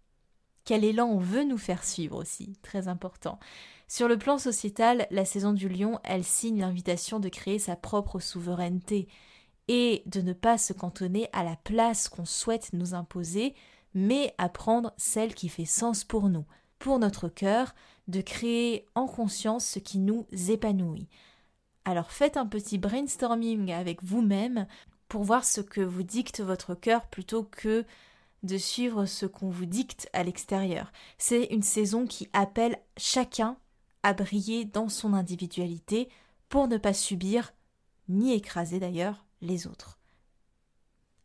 Quel 0.64 0.82
élan 0.82 1.06
on 1.06 1.18
veut 1.18 1.44
nous 1.44 1.58
faire 1.58 1.84
suivre 1.84 2.16
aussi, 2.16 2.56
très 2.62 2.88
important. 2.88 3.38
Sur 3.88 4.08
le 4.08 4.16
plan 4.16 4.38
sociétal, 4.38 5.06
la 5.10 5.26
saison 5.26 5.52
du 5.52 5.68
lion, 5.68 5.98
elle 6.02 6.24
signe 6.24 6.60
l'invitation 6.60 7.20
de 7.20 7.28
créer 7.28 7.58
sa 7.58 7.76
propre 7.76 8.20
souveraineté 8.20 9.06
et 9.74 10.02
de 10.04 10.20
ne 10.20 10.34
pas 10.34 10.58
se 10.58 10.74
cantonner 10.74 11.30
à 11.32 11.42
la 11.42 11.56
place 11.56 12.10
qu'on 12.10 12.26
souhaite 12.26 12.74
nous 12.74 12.92
imposer, 12.92 13.54
mais 13.94 14.34
à 14.36 14.50
prendre 14.50 14.92
celle 14.98 15.34
qui 15.34 15.48
fait 15.48 15.64
sens 15.64 16.04
pour 16.04 16.28
nous, 16.28 16.44
pour 16.78 16.98
notre 16.98 17.28
cœur, 17.28 17.74
de 18.06 18.20
créer 18.20 18.84
en 18.94 19.06
conscience 19.06 19.64
ce 19.64 19.78
qui 19.78 19.98
nous 19.98 20.26
épanouit. 20.50 21.08
Alors 21.86 22.10
faites 22.10 22.36
un 22.36 22.44
petit 22.44 22.76
brainstorming 22.76 23.72
avec 23.72 24.04
vous-même 24.04 24.66
pour 25.08 25.22
voir 25.22 25.42
ce 25.42 25.62
que 25.62 25.80
vous 25.80 26.02
dicte 26.02 26.42
votre 26.42 26.74
cœur 26.74 27.06
plutôt 27.06 27.42
que 27.42 27.86
de 28.42 28.58
suivre 28.58 29.06
ce 29.06 29.24
qu'on 29.24 29.48
vous 29.48 29.64
dicte 29.64 30.06
à 30.12 30.22
l'extérieur. 30.22 30.92
C'est 31.16 31.44
une 31.44 31.62
saison 31.62 32.06
qui 32.06 32.28
appelle 32.34 32.78
chacun 32.98 33.56
à 34.02 34.12
briller 34.12 34.66
dans 34.66 34.90
son 34.90 35.14
individualité 35.14 36.10
pour 36.50 36.68
ne 36.68 36.76
pas 36.76 36.92
subir, 36.92 37.54
ni 38.10 38.34
écraser 38.34 38.78
d'ailleurs, 38.78 39.24
les 39.42 39.66
autres. 39.66 39.98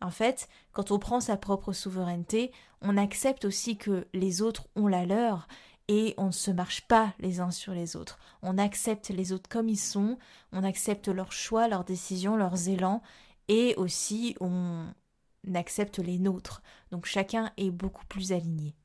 En 0.01 0.11
fait, 0.11 0.47
quand 0.73 0.91
on 0.91 0.99
prend 0.99 1.19
sa 1.19 1.37
propre 1.37 1.73
souveraineté, 1.73 2.51
on 2.81 2.97
accepte 2.97 3.45
aussi 3.45 3.77
que 3.77 4.07
les 4.13 4.41
autres 4.41 4.67
ont 4.75 4.87
la 4.87 5.05
leur 5.05 5.47
et 5.87 6.13
on 6.17 6.27
ne 6.27 6.31
se 6.31 6.51
marche 6.51 6.81
pas 6.87 7.13
les 7.19 7.39
uns 7.39 7.51
sur 7.51 7.73
les 7.73 7.95
autres. 7.95 8.19
On 8.41 8.57
accepte 8.57 9.09
les 9.09 9.31
autres 9.31 9.49
comme 9.49 9.69
ils 9.69 9.79
sont, 9.79 10.17
on 10.51 10.63
accepte 10.63 11.07
leurs 11.07 11.31
choix, 11.31 11.67
leurs 11.67 11.85
décisions, 11.85 12.35
leurs 12.35 12.67
élans, 12.67 13.01
et 13.47 13.73
aussi 13.77 14.35
on 14.41 14.85
accepte 15.55 15.99
les 15.99 16.19
nôtres. 16.19 16.61
Donc 16.91 17.05
chacun 17.05 17.51
est 17.57 17.71
beaucoup 17.71 18.05
plus 18.05 18.33
aligné. 18.33 18.75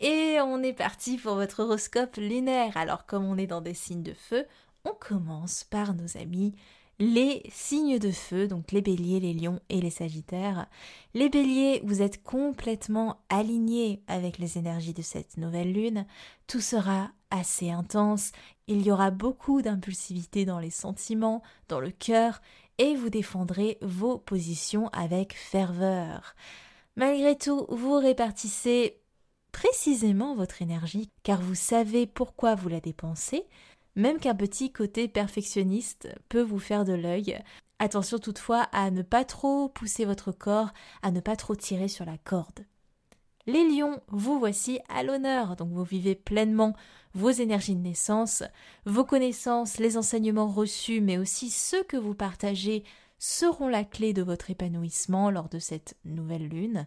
Et 0.00 0.38
on 0.40 0.62
est 0.62 0.72
parti 0.72 1.18
pour 1.18 1.34
votre 1.34 1.64
horoscope 1.64 2.16
lunaire. 2.16 2.76
Alors 2.76 3.04
comme 3.04 3.24
on 3.24 3.36
est 3.36 3.48
dans 3.48 3.60
des 3.60 3.74
signes 3.74 4.04
de 4.04 4.14
feu, 4.14 4.46
on 4.84 4.92
commence 4.92 5.64
par 5.64 5.94
nos 5.94 6.16
amis 6.16 6.54
les 7.00 7.42
signes 7.52 7.98
de 7.98 8.10
feu, 8.10 8.48
donc 8.48 8.72
les 8.72 8.82
béliers, 8.82 9.20
les 9.20 9.32
lions 9.32 9.60
et 9.68 9.80
les 9.80 9.90
sagittaires. 9.90 10.66
Les 11.14 11.28
béliers, 11.28 11.80
vous 11.84 12.02
êtes 12.02 12.22
complètement 12.22 13.20
alignés 13.28 14.02
avec 14.08 14.38
les 14.38 14.58
énergies 14.58 14.94
de 14.94 15.02
cette 15.02 15.36
nouvelle 15.36 15.72
lune. 15.72 16.06
Tout 16.46 16.60
sera 16.60 17.10
assez 17.30 17.70
intense, 17.70 18.32
il 18.66 18.82
y 18.82 18.90
aura 18.90 19.10
beaucoup 19.10 19.62
d'impulsivité 19.62 20.44
dans 20.44 20.58
les 20.58 20.70
sentiments, 20.70 21.42
dans 21.68 21.80
le 21.80 21.90
cœur, 21.90 22.40
et 22.78 22.94
vous 22.94 23.10
défendrez 23.10 23.78
vos 23.82 24.18
positions 24.18 24.88
avec 24.88 25.34
ferveur. 25.36 26.34
Malgré 26.96 27.36
tout, 27.36 27.66
vous 27.68 27.94
répartissez 27.94 28.98
précisément 29.52 30.34
votre 30.34 30.62
énergie, 30.62 31.10
car 31.22 31.40
vous 31.40 31.54
savez 31.54 32.06
pourquoi 32.06 32.54
vous 32.54 32.68
la 32.68 32.80
dépensez, 32.80 33.44
même 33.98 34.20
qu'un 34.20 34.34
petit 34.34 34.72
côté 34.72 35.08
perfectionniste 35.08 36.08
peut 36.28 36.40
vous 36.40 36.60
faire 36.60 36.84
de 36.84 36.92
l'œil. 36.92 37.38
Attention 37.80 38.18
toutefois 38.18 38.62
à 38.72 38.90
ne 38.92 39.02
pas 39.02 39.24
trop 39.24 39.68
pousser 39.68 40.04
votre 40.04 40.30
corps, 40.30 40.70
à 41.02 41.10
ne 41.10 41.20
pas 41.20 41.34
trop 41.34 41.56
tirer 41.56 41.88
sur 41.88 42.04
la 42.04 42.16
corde. 42.16 42.64
Les 43.46 43.64
lions, 43.64 44.00
vous 44.08 44.38
voici 44.38 44.78
à 44.88 45.02
l'honneur, 45.02 45.56
donc 45.56 45.72
vous 45.72 45.84
vivez 45.84 46.14
pleinement 46.14 46.74
vos 47.14 47.30
énergies 47.30 47.74
de 47.74 47.80
naissance, 47.80 48.44
vos 48.86 49.04
connaissances, 49.04 49.78
les 49.78 49.96
enseignements 49.96 50.48
reçus, 50.48 51.00
mais 51.00 51.18
aussi 51.18 51.50
ceux 51.50 51.82
que 51.82 51.96
vous 51.96 52.14
partagez 52.14 52.84
seront 53.18 53.68
la 53.68 53.84
clé 53.84 54.12
de 54.12 54.22
votre 54.22 54.50
épanouissement 54.50 55.30
lors 55.30 55.48
de 55.48 55.58
cette 55.58 55.96
nouvelle 56.04 56.46
lune. 56.46 56.86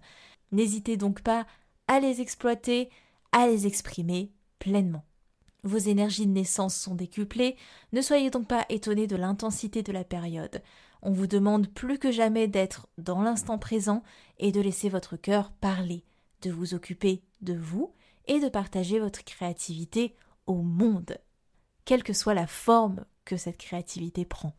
N'hésitez 0.54 0.96
donc 0.96 1.22
pas 1.22 1.46
à 1.88 2.00
les 2.00 2.22
exploiter, 2.22 2.90
à 3.34 3.48
les 3.48 3.68
exprimer 3.68 4.32
pleinement. 4.60 5.04
Vos 5.64 5.78
énergies 5.78 6.26
de 6.26 6.32
naissance 6.32 6.76
sont 6.76 6.96
décuplées, 6.96 7.56
ne 7.94 8.02
soyez 8.02 8.32
donc 8.32 8.48
pas 8.48 8.66
étonnés 8.70 9.08
de 9.08 9.16
l'intensité 9.16 9.84
de 9.84 9.92
la 9.92 10.04
période. 10.04 10.64
On 11.04 11.12
vous 11.12 11.28
demande 11.28 11.68
plus 11.68 12.00
que 12.00 12.12
jamais 12.12 12.48
d'être 12.48 12.88
dans 12.98 13.22
l'instant 13.22 13.60
présent 13.60 14.02
et 14.40 14.52
de 14.52 14.62
laisser 14.62 14.90
votre 14.90 15.18
cœur 15.18 15.52
parler, 15.52 16.04
de 16.42 16.52
vous 16.52 16.74
occuper 16.74 17.22
de 17.42 17.54
vous 17.54 17.94
et 18.28 18.40
de 18.40 18.50
partager 18.50 19.00
votre 19.00 19.24
créativité 19.24 20.16
au 20.48 20.62
monde, 20.62 21.18
quelle 21.86 22.04
que 22.04 22.14
soit 22.14 22.34
la 22.34 22.48
forme 22.48 23.06
que 23.26 23.38
cette 23.38 23.58
créativité 23.58 24.26
prend. 24.26 24.54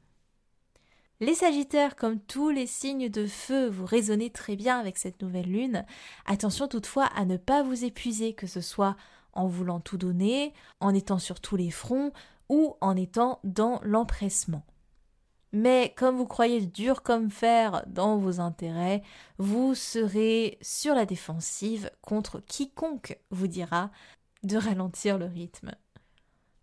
Les 1.21 1.35
Sagittaires, 1.35 1.94
comme 1.94 2.18
tous 2.18 2.50
les 2.50 2.66
signes 2.66 3.09
de 3.09 3.26
feu, 3.26 3.68
vous 3.68 3.87
résonnez 3.87 4.30
très 4.30 4.56
bien 4.56 4.80
avec 4.80 4.99
cette 4.99 5.23
nouvelle 5.23 5.50
lune. 5.50 5.87
Attention 6.26 6.66
toutefois 6.66 7.04
à 7.14 7.25
ne 7.25 7.37
pas 7.37 7.62
vous 7.62 7.85
épuiser, 7.85 8.35
que 8.35 8.49
ce 8.49 8.61
soit 8.61 8.97
en 9.32 9.46
voulant 9.46 9.80
tout 9.80 9.98
donner, 9.98 10.52
en 10.80 10.94
étant 10.94 11.18
sur 11.18 11.40
tous 11.40 11.56
les 11.56 11.70
fronts 11.70 12.12
ou 12.48 12.76
en 12.80 12.96
étant 12.96 13.40
dans 13.44 13.80
l'empressement. 13.82 14.64
Mais 15.52 15.92
comme 15.96 16.16
vous 16.16 16.26
croyez 16.26 16.64
dur 16.64 17.02
comme 17.02 17.30
fer 17.30 17.84
dans 17.86 18.16
vos 18.16 18.40
intérêts, 18.40 19.02
vous 19.38 19.74
serez 19.74 20.58
sur 20.62 20.94
la 20.94 21.04
défensive 21.04 21.90
contre 22.00 22.40
quiconque 22.40 23.18
vous 23.30 23.48
dira 23.48 23.90
de 24.44 24.56
ralentir 24.56 25.18
le 25.18 25.26
rythme. 25.26 25.72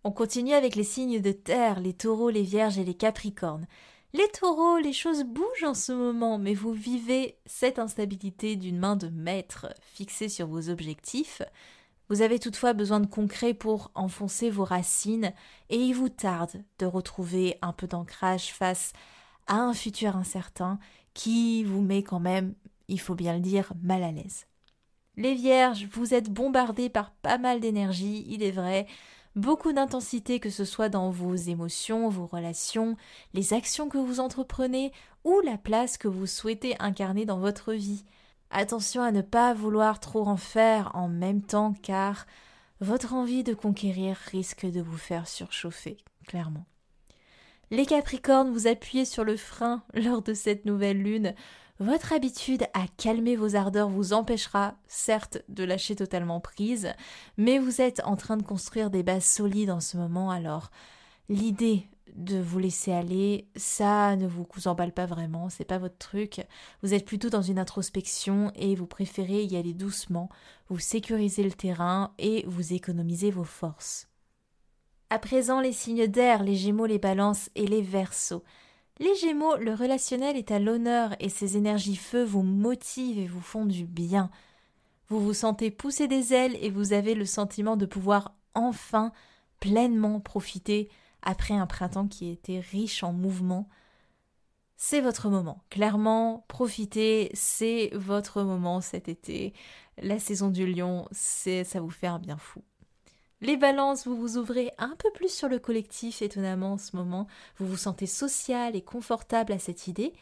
On 0.03 0.11
continue 0.11 0.53
avec 0.53 0.75
les 0.75 0.83
signes 0.83 1.21
de 1.21 1.31
terre, 1.31 1.79
les 1.79 1.93
taureaux, 1.93 2.29
les 2.29 2.41
vierges 2.41 2.79
et 2.79 2.83
les 2.83 2.95
capricornes. 2.95 3.67
Les 4.13 4.27
taureaux, 4.29 4.79
les 4.79 4.93
choses 4.93 5.23
bougent 5.23 5.65
en 5.65 5.75
ce 5.75 5.91
moment, 5.91 6.39
mais 6.39 6.55
vous 6.55 6.73
vivez 6.73 7.38
cette 7.45 7.77
instabilité 7.77 8.55
d'une 8.55 8.79
main 8.79 8.95
de 8.95 9.09
maître 9.09 9.67
fixée 9.81 10.29
sur 10.29 10.47
vos 10.47 10.69
objectifs, 10.69 11.43
vous 12.10 12.22
avez 12.22 12.39
toutefois 12.39 12.74
besoin 12.74 13.00
de 13.00 13.06
concret 13.06 13.54
pour 13.54 13.92
enfoncer 13.96 14.50
vos 14.50 14.63
racines 14.63 15.32
et 15.70 15.78
il 15.78 15.94
vous 15.94 16.10
tarde 16.10 16.63
de 16.80 16.86
retrouver 16.86 17.58
un 17.62 17.72
peu 17.72 17.88
d'ancrage 17.88 18.51
face 18.51 18.94
à 19.48 19.56
un 19.56 19.74
futur 19.74 20.16
incertain 20.16 20.80
qui 21.13 21.63
vous 21.63 21.82
met 21.82 22.04
quand 22.04 22.20
même, 22.20 22.56
il 22.88 23.00
faut 23.00 23.16
bien 23.16 23.34
le 23.34 23.39
dire, 23.39 23.72
mal 23.82 24.04
à 24.04 24.12
l'aise. 24.12 24.46
Les 25.18 25.36
vierges, 25.36 25.88
vous 25.92 26.13
êtes 26.13 26.30
bombardés 26.30 26.89
par 26.89 27.12
pas 27.12 27.38
mal 27.38 27.60
d'énergie, 27.60 28.25
il 28.28 28.42
est 28.42 28.51
vrai, 28.51 28.88
beaucoup 29.36 29.74
d'intensité 29.74 30.39
que 30.39 30.50
ce 30.50 30.66
soit 30.66 30.89
dans 30.89 31.10
vos 31.10 31.36
émotions, 31.36 32.10
vos 32.10 32.25
relations, 32.25 32.96
les 33.34 33.54
actions 33.54 33.89
que 33.89 33.98
vous 33.98 34.20
entreprenez 34.20 34.92
ou 35.24 35.39
la 35.42 35.58
place 35.58 35.98
que 35.98 36.08
vous 36.08 36.28
souhaitez 36.28 36.75
incarner 36.80 37.25
dans 37.25 37.39
votre 37.39 37.74
vie. 37.74 38.06
Attention 38.51 39.01
à 39.03 39.12
ne 39.12 39.22
pas 39.22 39.53
vouloir 39.53 40.00
trop 40.00 40.27
en 40.27 40.38
faire 40.38 40.91
en 40.96 41.08
même 41.08 41.41
temps 41.41 41.74
car 41.84 42.25
votre 42.82 43.13
envie 43.13 43.44
de 43.44 43.53
conquérir 43.53 44.15
risque 44.32 44.65
de 44.65 44.82
vous 44.82 44.98
faire 44.98 45.27
surchauffer, 45.27 45.98
clairement. 46.27 46.65
Les 47.72 47.86
Capricornes, 47.86 48.51
vous 48.51 48.68
appuyez 48.68 49.06
sur 49.06 49.24
le 49.24 49.38
frein 49.38 49.84
lors 49.94 50.24
de 50.24 50.34
cette 50.34 50.65
nouvelle 50.65 51.01
lune. 51.01 51.36
Votre 51.79 52.13
habitude 52.13 52.63
à 52.74 52.88
calmer 52.98 53.36
vos 53.36 53.56
ardeurs 53.56 53.89
vous 53.89 54.13
empêchera, 54.13 54.75
certes, 54.88 55.38
de 55.48 55.63
lâcher 55.63 55.96
totalement 55.96 56.39
prise, 56.39 56.91
mais 57.38 57.60
vous 57.60 57.82
êtes 57.82 58.01
en 58.03 58.15
train 58.15 58.38
de 58.38 58.44
construire 58.44 58.89
des 58.89 59.03
bases 59.03 59.25
solides 59.25 59.70
en 59.70 59.79
ce 59.79 59.98
moment, 59.98 60.32
alors 60.32 60.72
l'idée 61.29 61.88
de 62.16 62.39
vous 62.39 62.60
laisser 62.60 62.92
aller, 62.92 63.48
ça 63.56 64.16
ne 64.16 64.28
vous 64.28 64.46
emballe 64.66 64.94
pas 64.94 65.06
vraiment, 65.06 65.50
c'est 65.50 65.66
pas 65.66 65.78
votre 65.78 65.98
truc. 65.98 66.42
Vous 66.82 66.94
êtes 66.94 67.06
plutôt 67.06 67.30
dans 67.30 67.42
une 67.42 67.60
introspection 67.60 68.51
et 68.56 68.75
vous 68.75 68.88
préférez 68.88 69.44
y 69.44 69.56
aller 69.56 69.74
doucement, 69.74 70.30
vous 70.70 70.80
sécurisez 70.80 71.44
le 71.44 71.51
terrain 71.51 72.13
et 72.18 72.44
vous 72.48 72.74
économisez 72.74 73.32
vos 73.32 73.44
forces. 73.44 74.08
À 75.10 75.18
présent, 75.18 75.60
les 75.60 75.74
signes 75.74 76.08
d'air, 76.08 76.44
les 76.44 76.56
gémeaux, 76.56 76.86
les 76.86 77.00
balances 77.00 77.50
et 77.56 77.66
les 77.66 77.82
versos. 77.82 78.44
Les 79.00 79.16
gémeaux, 79.16 79.56
le 79.56 79.74
relationnel 79.74 80.36
est 80.36 80.51
à 80.51 80.60
l'honneur 80.60 81.16
et 81.20 81.30
ces 81.30 81.58
énergies 81.58 81.96
feu 81.96 82.24
vous 82.24 82.44
motivent 82.44 83.18
et 83.18 83.28
vous 83.28 83.42
font 83.42 83.66
du 83.66 83.86
bien. 83.86 84.30
Vous 85.08 85.20
vous 85.20 85.34
sentez 85.34 85.72
pousser 85.72 86.08
des 86.08 86.34
ailes 86.34 86.58
et 86.62 86.70
vous 86.70 86.94
avez 86.94 87.16
le 87.16 87.25
sentiment 87.25 87.78
de 87.78 87.86
pouvoir 87.86 88.36
enfin 88.54 89.12
pleinement 89.60 90.20
profiter 90.20 90.89
après 91.21 91.53
un 91.53 91.67
printemps 91.67 92.07
qui 92.07 92.29
était 92.29 92.59
riche 92.59 93.03
en 93.03 93.13
mouvements. 93.13 93.67
C'est 94.77 95.01
votre 95.01 95.29
moment. 95.29 95.63
Clairement, 95.69 96.45
profitez, 96.47 97.31
c'est 97.33 97.91
votre 97.93 98.43
moment 98.43 98.79
cet 98.81 99.09
été. 99.09 99.53
La 100.01 100.19
saison 100.19 100.49
du 100.49 100.65
lion, 100.65 101.07
c'est 101.11 101.63
ça 101.65 101.81
vous 101.81 101.89
fait 101.89 102.07
un 102.07 102.19
bien 102.19 102.38
fou. 102.38 102.63
Les 103.41 103.57
balances, 103.57 104.05
vous 104.05 104.17
vous 104.17 104.38
ouvrez 104.38 104.71
un 104.77 104.95
peu 104.97 105.09
plus 105.13 105.33
sur 105.33 105.47
le 105.47 105.59
collectif 105.59 106.21
étonnamment 106.21 106.73
en 106.73 106.77
ce 106.77 106.95
moment. 106.95 107.27
Vous 107.57 107.67
vous 107.67 107.77
sentez 107.77 108.05
social 108.05 108.75
et 108.75 108.81
confortable 108.81 109.53
à 109.53 109.59
cette 109.59 109.88
idée. 109.88 110.13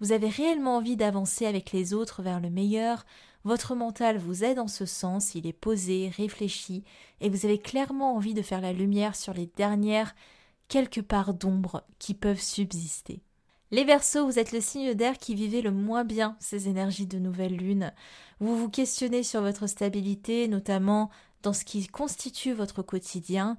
Vous 0.00 0.12
avez 0.12 0.28
réellement 0.28 0.76
envie 0.76 0.96
d'avancer 0.96 1.46
avec 1.46 1.72
les 1.72 1.94
autres 1.94 2.22
vers 2.22 2.40
le 2.40 2.50
meilleur. 2.50 3.04
Votre 3.44 3.74
mental 3.74 4.16
vous 4.16 4.42
aide 4.42 4.58
en 4.58 4.68
ce 4.68 4.86
sens, 4.86 5.34
il 5.34 5.46
est 5.46 5.52
posé, 5.52 6.10
réfléchi, 6.16 6.82
et 7.20 7.28
vous 7.28 7.44
avez 7.44 7.58
clairement 7.58 8.16
envie 8.16 8.32
de 8.32 8.40
faire 8.42 8.62
la 8.62 8.72
lumière 8.72 9.14
sur 9.14 9.34
les 9.34 9.50
dernières 9.56 10.14
quelques 10.68 11.02
parts 11.02 11.34
d'ombre 11.34 11.84
qui 11.98 12.14
peuvent 12.14 12.40
subsister. 12.40 13.20
Les 13.70 13.84
Verseaux, 13.84 14.24
vous 14.24 14.38
êtes 14.38 14.52
le 14.52 14.60
signe 14.60 14.94
d'air 14.94 15.18
qui 15.18 15.34
vivait 15.34 15.60
le 15.60 15.72
moins 15.72 16.04
bien 16.04 16.36
ces 16.38 16.68
énergies 16.68 17.06
de 17.06 17.18
nouvelle 17.18 17.56
lune. 17.56 17.92
Vous 18.40 18.56
vous 18.56 18.70
questionnez 18.70 19.22
sur 19.22 19.42
votre 19.42 19.66
stabilité, 19.66 20.48
notamment 20.48 21.10
dans 21.42 21.52
ce 21.52 21.64
qui 21.64 21.86
constitue 21.86 22.52
votre 22.52 22.82
quotidien. 22.82 23.56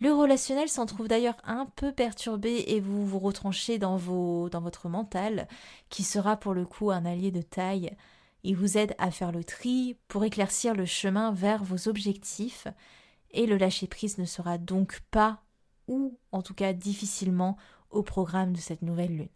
Le 0.00 0.12
relationnel 0.12 0.68
s'en 0.68 0.86
trouve 0.86 1.08
d'ailleurs 1.08 1.38
un 1.44 1.66
peu 1.76 1.92
perturbé 1.92 2.64
et 2.68 2.78
vous 2.78 3.06
vous 3.06 3.18
retranchez 3.18 3.78
dans, 3.78 3.96
vos, 3.96 4.48
dans 4.48 4.60
votre 4.60 4.88
mental, 4.88 5.48
qui 5.88 6.04
sera 6.04 6.36
pour 6.36 6.54
le 6.54 6.66
coup 6.66 6.90
un 6.90 7.04
allié 7.04 7.30
de 7.30 7.42
taille. 7.42 7.96
Il 8.44 8.56
vous 8.56 8.76
aide 8.76 8.94
à 8.98 9.10
faire 9.10 9.32
le 9.32 9.42
tri 9.42 9.96
pour 10.06 10.22
éclaircir 10.22 10.74
le 10.74 10.84
chemin 10.84 11.32
vers 11.32 11.64
vos 11.64 11.88
objectifs, 11.88 12.68
et 13.30 13.46
le 13.46 13.56
lâcher-prise 13.56 14.18
ne 14.18 14.26
sera 14.26 14.58
donc 14.58 15.00
pas, 15.10 15.42
ou 15.88 16.18
en 16.30 16.42
tout 16.42 16.54
cas 16.54 16.74
difficilement, 16.74 17.56
au 17.90 18.02
programme 18.02 18.52
de 18.52 18.60
cette 18.60 18.82
nouvelle 18.82 19.16
lune. 19.16 19.28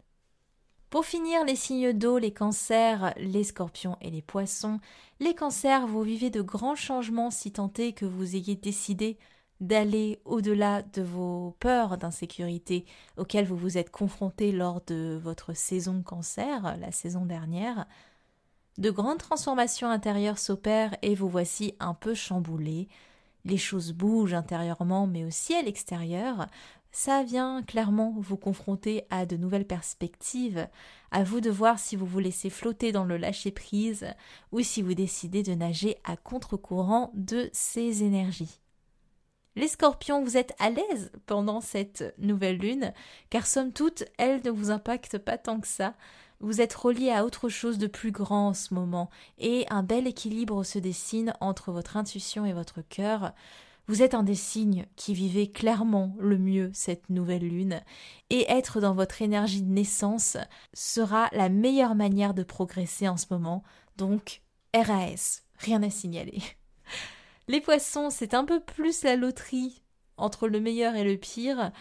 Pour 0.91 1.05
finir, 1.05 1.43
les 1.43 1.55
signes 1.55 1.93
d'eau, 1.93 2.17
les 2.17 2.33
cancers, 2.33 3.13
les 3.17 3.43
scorpions 3.43 3.97
et 4.01 4.09
les 4.09 4.21
poissons. 4.21 4.79
Les 5.19 5.35
cancers, 5.35 5.87
vous 5.87 6.01
vivez 6.01 6.29
de 6.29 6.41
grands 6.41 6.75
changements 6.75 7.31
si 7.31 7.51
tant 7.51 7.71
est 7.77 7.93
que 7.93 8.05
vous 8.05 8.35
ayez 8.35 8.55
décidé 8.55 9.17
d'aller 9.59 10.19
au-delà 10.23 10.81
de 10.81 11.01
vos 11.01 11.55
peurs 11.59 11.97
d'insécurité 11.97 12.85
auxquelles 13.17 13.45
vous 13.45 13.57
vous 13.57 13.77
êtes 13.77 13.91
confrontés 13.91 14.51
lors 14.51 14.81
de 14.87 15.19
votre 15.21 15.53
saison 15.53 16.01
cancer, 16.01 16.77
la 16.79 16.91
saison 16.91 17.25
dernière. 17.25 17.85
De 18.79 18.89
grandes 18.89 19.19
transformations 19.19 19.89
intérieures 19.89 20.39
s'opèrent 20.39 20.95
et 21.01 21.13
vous 21.13 21.29
voici 21.29 21.75
un 21.79 21.93
peu 21.93 22.13
chamboulé. 22.13 22.87
Les 23.45 23.57
choses 23.57 23.91
bougent 23.91 24.33
intérieurement 24.33 25.05
mais 25.05 25.25
aussi 25.25 25.53
à 25.53 25.61
l'extérieur 25.61 26.47
ça 26.91 27.23
vient 27.23 27.61
clairement 27.61 28.15
vous 28.17 28.37
confronter 28.37 29.03
à 29.09 29.25
de 29.25 29.37
nouvelles 29.37 29.67
perspectives, 29.67 30.67
à 31.11 31.23
vous 31.23 31.41
de 31.41 31.49
voir 31.49 31.77
si 31.77 31.95
vous 31.95 32.05
vous 32.05 32.19
laissez 32.19 32.49
flotter 32.49 32.91
dans 32.91 33.03
le 33.03 33.17
lâcher-prise 33.17 34.07
ou 34.51 34.61
si 34.61 34.81
vous 34.81 34.93
décidez 34.93 35.43
de 35.43 35.53
nager 35.53 35.97
à 36.03 36.17
contre-courant 36.17 37.11
de 37.13 37.49
ces 37.53 38.03
énergies. 38.03 38.59
Les 39.55 39.67
scorpions, 39.67 40.23
vous 40.23 40.37
êtes 40.37 40.55
à 40.57 40.69
l'aise 40.69 41.11
pendant 41.25 41.59
cette 41.59 42.15
nouvelle 42.17 42.57
lune, 42.57 42.93
car 43.29 43.45
somme 43.45 43.73
toute, 43.73 44.05
elle 44.17 44.41
ne 44.43 44.51
vous 44.51 44.71
impacte 44.71 45.17
pas 45.17 45.37
tant 45.37 45.59
que 45.59 45.67
ça. 45.67 45.95
Vous 46.41 46.61
êtes 46.61 46.73
relié 46.73 47.11
à 47.11 47.25
autre 47.25 47.49
chose 47.49 47.77
de 47.77 47.87
plus 47.87 48.11
grand 48.11 48.49
en 48.49 48.53
ce 48.53 48.73
moment, 48.73 49.09
et 49.37 49.65
un 49.69 49.83
bel 49.83 50.07
équilibre 50.07 50.63
se 50.63 50.79
dessine 50.79 51.33
entre 51.41 51.71
votre 51.71 51.97
intuition 51.97 52.45
et 52.45 52.53
votre 52.53 52.81
cœur. 52.81 53.33
Vous 53.87 54.03
êtes 54.03 54.13
un 54.13 54.23
des 54.23 54.35
signes 54.35 54.85
qui 54.95 55.13
vivait 55.13 55.47
clairement 55.47 56.15
le 56.19 56.37
mieux 56.37 56.69
cette 56.73 57.09
nouvelle 57.09 57.47
lune, 57.47 57.81
et 58.29 58.49
être 58.49 58.79
dans 58.79 58.93
votre 58.93 59.21
énergie 59.21 59.63
de 59.63 59.71
naissance 59.71 60.37
sera 60.73 61.27
la 61.33 61.49
meilleure 61.49 61.95
manière 61.95 62.33
de 62.33 62.43
progresser 62.43 63.09
en 63.09 63.17
ce 63.17 63.25
moment, 63.31 63.63
donc 63.97 64.41
RAS, 64.73 65.41
rien 65.57 65.83
à 65.83 65.89
signaler. 65.89 66.41
Les 67.49 67.59
poissons, 67.59 68.11
c'est 68.11 68.33
un 68.33 68.45
peu 68.45 68.61
plus 68.61 69.03
la 69.03 69.15
loterie 69.17 69.81
entre 70.19 70.47
le 70.47 70.59
meilleur 70.59 70.95
et 70.95 71.03
le 71.03 71.17
pire. 71.17 71.71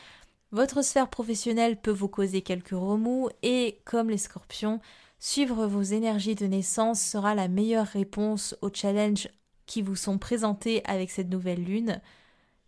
Votre 0.51 0.83
sphère 0.83 1.11
professionnelle 1.11 1.79
peut 1.79 1.91
vous 1.91 2.09
causer 2.09 2.41
quelques 2.41 2.71
remous 2.71 3.29
et, 3.43 3.83
comme 3.85 4.09
les 4.09 4.17
scorpions, 4.17 4.81
suivre 5.19 5.67
vos 5.67 5.83
énergies 5.83 6.37
de 6.37 6.47
naissance 6.47 7.03
sera 7.03 7.35
la 7.35 7.49
meilleure 7.49 7.87
réponse 7.87 8.57
au 8.63 8.71
challenge 8.73 9.29
qui 9.67 9.83
vous 9.83 9.97
sont 9.97 10.17
présentés 10.17 10.83
avec 10.87 11.11
cette 11.11 11.29
nouvelle 11.29 11.63
lune, 11.63 12.01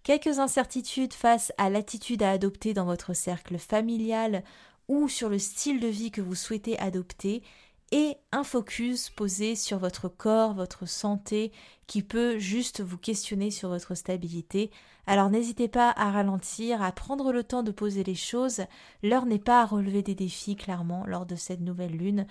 quelques 0.03 0.39
incertitudes 0.39 1.15
face 1.15 1.53
à 1.57 1.71
l'attitude 1.71 2.23
à 2.23 2.33
adopter 2.33 2.75
dans 2.75 2.85
votre 2.85 3.15
cercle 3.15 3.57
familial 3.57 4.45
ou 4.89 5.09
sur 5.09 5.31
le 5.31 5.39
style 5.39 5.81
de 5.81 5.89
vie 5.89 6.11
que 6.11 6.21
vous 6.21 6.35
souhaitez 6.35 6.79
adopter, 6.79 7.43
et 7.93 8.17
un 8.33 8.45
focus 8.45 9.11
posé 9.11 9.57
sur 9.57 9.79
votre 9.79 10.09
corps, 10.09 10.55
votre 10.55 10.87
santé, 10.87 11.53
qui 11.87 12.03
peut 12.03 12.39
juste 12.39 12.81
vous 12.81 12.99
questionner 12.99 13.51
sur 13.51 13.69
votre 13.69 13.95
stabilité. 13.95 14.71
Alors 15.07 15.29
n'hésitez 15.29 15.67
pas 15.67 15.93
à 15.97 16.11
ralentir, 16.11 16.83
à 16.83 16.93
prendre 16.93 17.33
le 17.33 17.43
temps 17.43 17.63
de 17.63 17.73
poser 17.73 18.05
les 18.05 18.15
choses. 18.15 18.63
L'heure 19.03 19.27
n'est 19.27 19.39
pas 19.39 19.63
à 19.63 19.67
relever 19.67 20.03
des 20.03 20.15
défis, 20.15 20.55
clairement, 20.55 21.05
lors 21.07 21.27
de 21.27 21.35
cette 21.35 21.61
nouvelle 21.61 21.97
lune, 21.97 22.27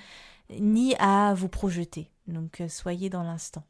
ni 0.49 0.95
à 0.97 1.33
vous 1.33 1.49
projeter. 1.49 2.09
Donc 2.27 2.61
euh, 2.61 2.69
soyez 2.69 3.09
dans 3.09 3.23
l'instant. 3.23 3.63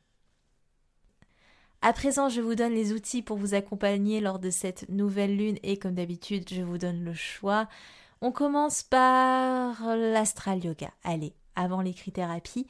À 1.82 1.94
présent, 1.94 2.28
je 2.28 2.42
vous 2.42 2.56
donne 2.56 2.74
les 2.74 2.92
outils 2.92 3.22
pour 3.22 3.38
vous 3.38 3.54
accompagner 3.54 4.20
lors 4.20 4.38
de 4.38 4.50
cette 4.50 4.90
nouvelle 4.90 5.38
lune 5.38 5.58
et 5.64 5.78
comme 5.78 5.96
d'habitude, 5.96 6.44
je 6.52 6.62
vous 6.62 6.78
donne 6.78 7.04
le 7.06 7.14
choix. 7.14 7.70
On 8.22 8.34
commence 8.34 8.84
par 8.84 9.96
l'astral 9.96 10.64
yoga. 10.64 10.92
Allez, 11.06 11.34
avant 11.60 11.82
l'écrit-thérapie. 11.82 12.68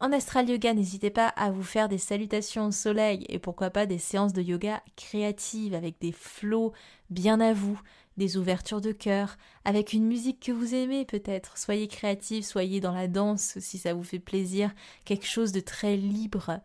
En 0.00 0.10
astral 0.10 0.50
yoga, 0.50 0.74
n'hésitez 0.74 1.10
pas 1.10 1.28
à 1.28 1.52
vous 1.52 1.62
faire 1.62 1.88
des 1.88 1.98
salutations 1.98 2.66
au 2.66 2.70
soleil 2.72 3.24
et 3.28 3.38
pourquoi 3.38 3.70
pas 3.70 3.86
des 3.86 3.98
séances 3.98 4.32
de 4.32 4.42
yoga 4.42 4.82
créatives 4.96 5.74
avec 5.74 6.00
des 6.00 6.10
flots 6.10 6.72
bien 7.08 7.38
à 7.38 7.52
vous, 7.52 7.80
des 8.16 8.36
ouvertures 8.36 8.80
de 8.80 8.90
cœur, 8.90 9.36
avec 9.64 9.92
une 9.92 10.04
musique 10.04 10.40
que 10.40 10.50
vous 10.50 10.74
aimez 10.74 11.04
peut-être. 11.04 11.56
Soyez 11.56 11.86
créatif, 11.86 12.44
soyez 12.44 12.80
dans 12.80 12.92
la 12.92 13.06
danse 13.06 13.58
si 13.60 13.78
ça 13.78 13.94
vous 13.94 14.02
fait 14.02 14.18
plaisir, 14.18 14.72
quelque 15.04 15.26
chose 15.26 15.52
de 15.52 15.60
très 15.60 15.96
libre. 15.96 16.60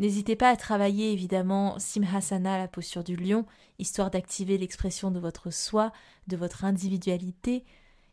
N'hésitez 0.00 0.34
pas 0.34 0.50
à 0.50 0.56
travailler 0.56 1.12
évidemment 1.12 1.78
Simhasana, 1.78 2.58
la 2.58 2.68
posture 2.68 3.04
du 3.04 3.14
lion, 3.14 3.46
histoire 3.78 4.10
d'activer 4.10 4.58
l'expression 4.58 5.12
de 5.12 5.20
votre 5.20 5.52
soi, 5.52 5.92
de 6.26 6.36
votre 6.36 6.64
individualité. 6.64 7.64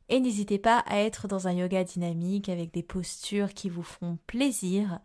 Et 0.10 0.20
n'hésitez 0.20 0.60
pas 0.60 0.80
à 0.80 1.00
être 1.00 1.28
dans 1.28 1.48
un 1.48 1.54
yoga 1.54 1.84
dynamique 1.84 2.50
avec 2.50 2.72
des 2.72 2.84
postures 2.84 3.54
qui 3.54 3.70
vous 3.70 3.84
font 3.84 4.20
plaisir, 4.28 5.00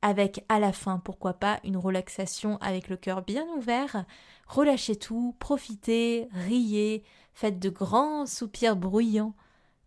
avec 0.00 0.44
à 0.48 0.60
la 0.60 0.72
fin, 0.72 0.98
pourquoi 0.98 1.34
pas, 1.34 1.58
une 1.64 1.76
relaxation 1.76 2.56
avec 2.58 2.88
le 2.88 2.96
cœur 2.96 3.22
bien 3.22 3.44
ouvert. 3.56 4.04
Relâchez 4.46 4.96
tout, 4.96 5.34
profitez, 5.40 6.28
riez, 6.32 7.02
faites 7.34 7.58
de 7.58 7.68
grands 7.68 8.26
soupirs 8.26 8.76
bruyants. 8.76 9.34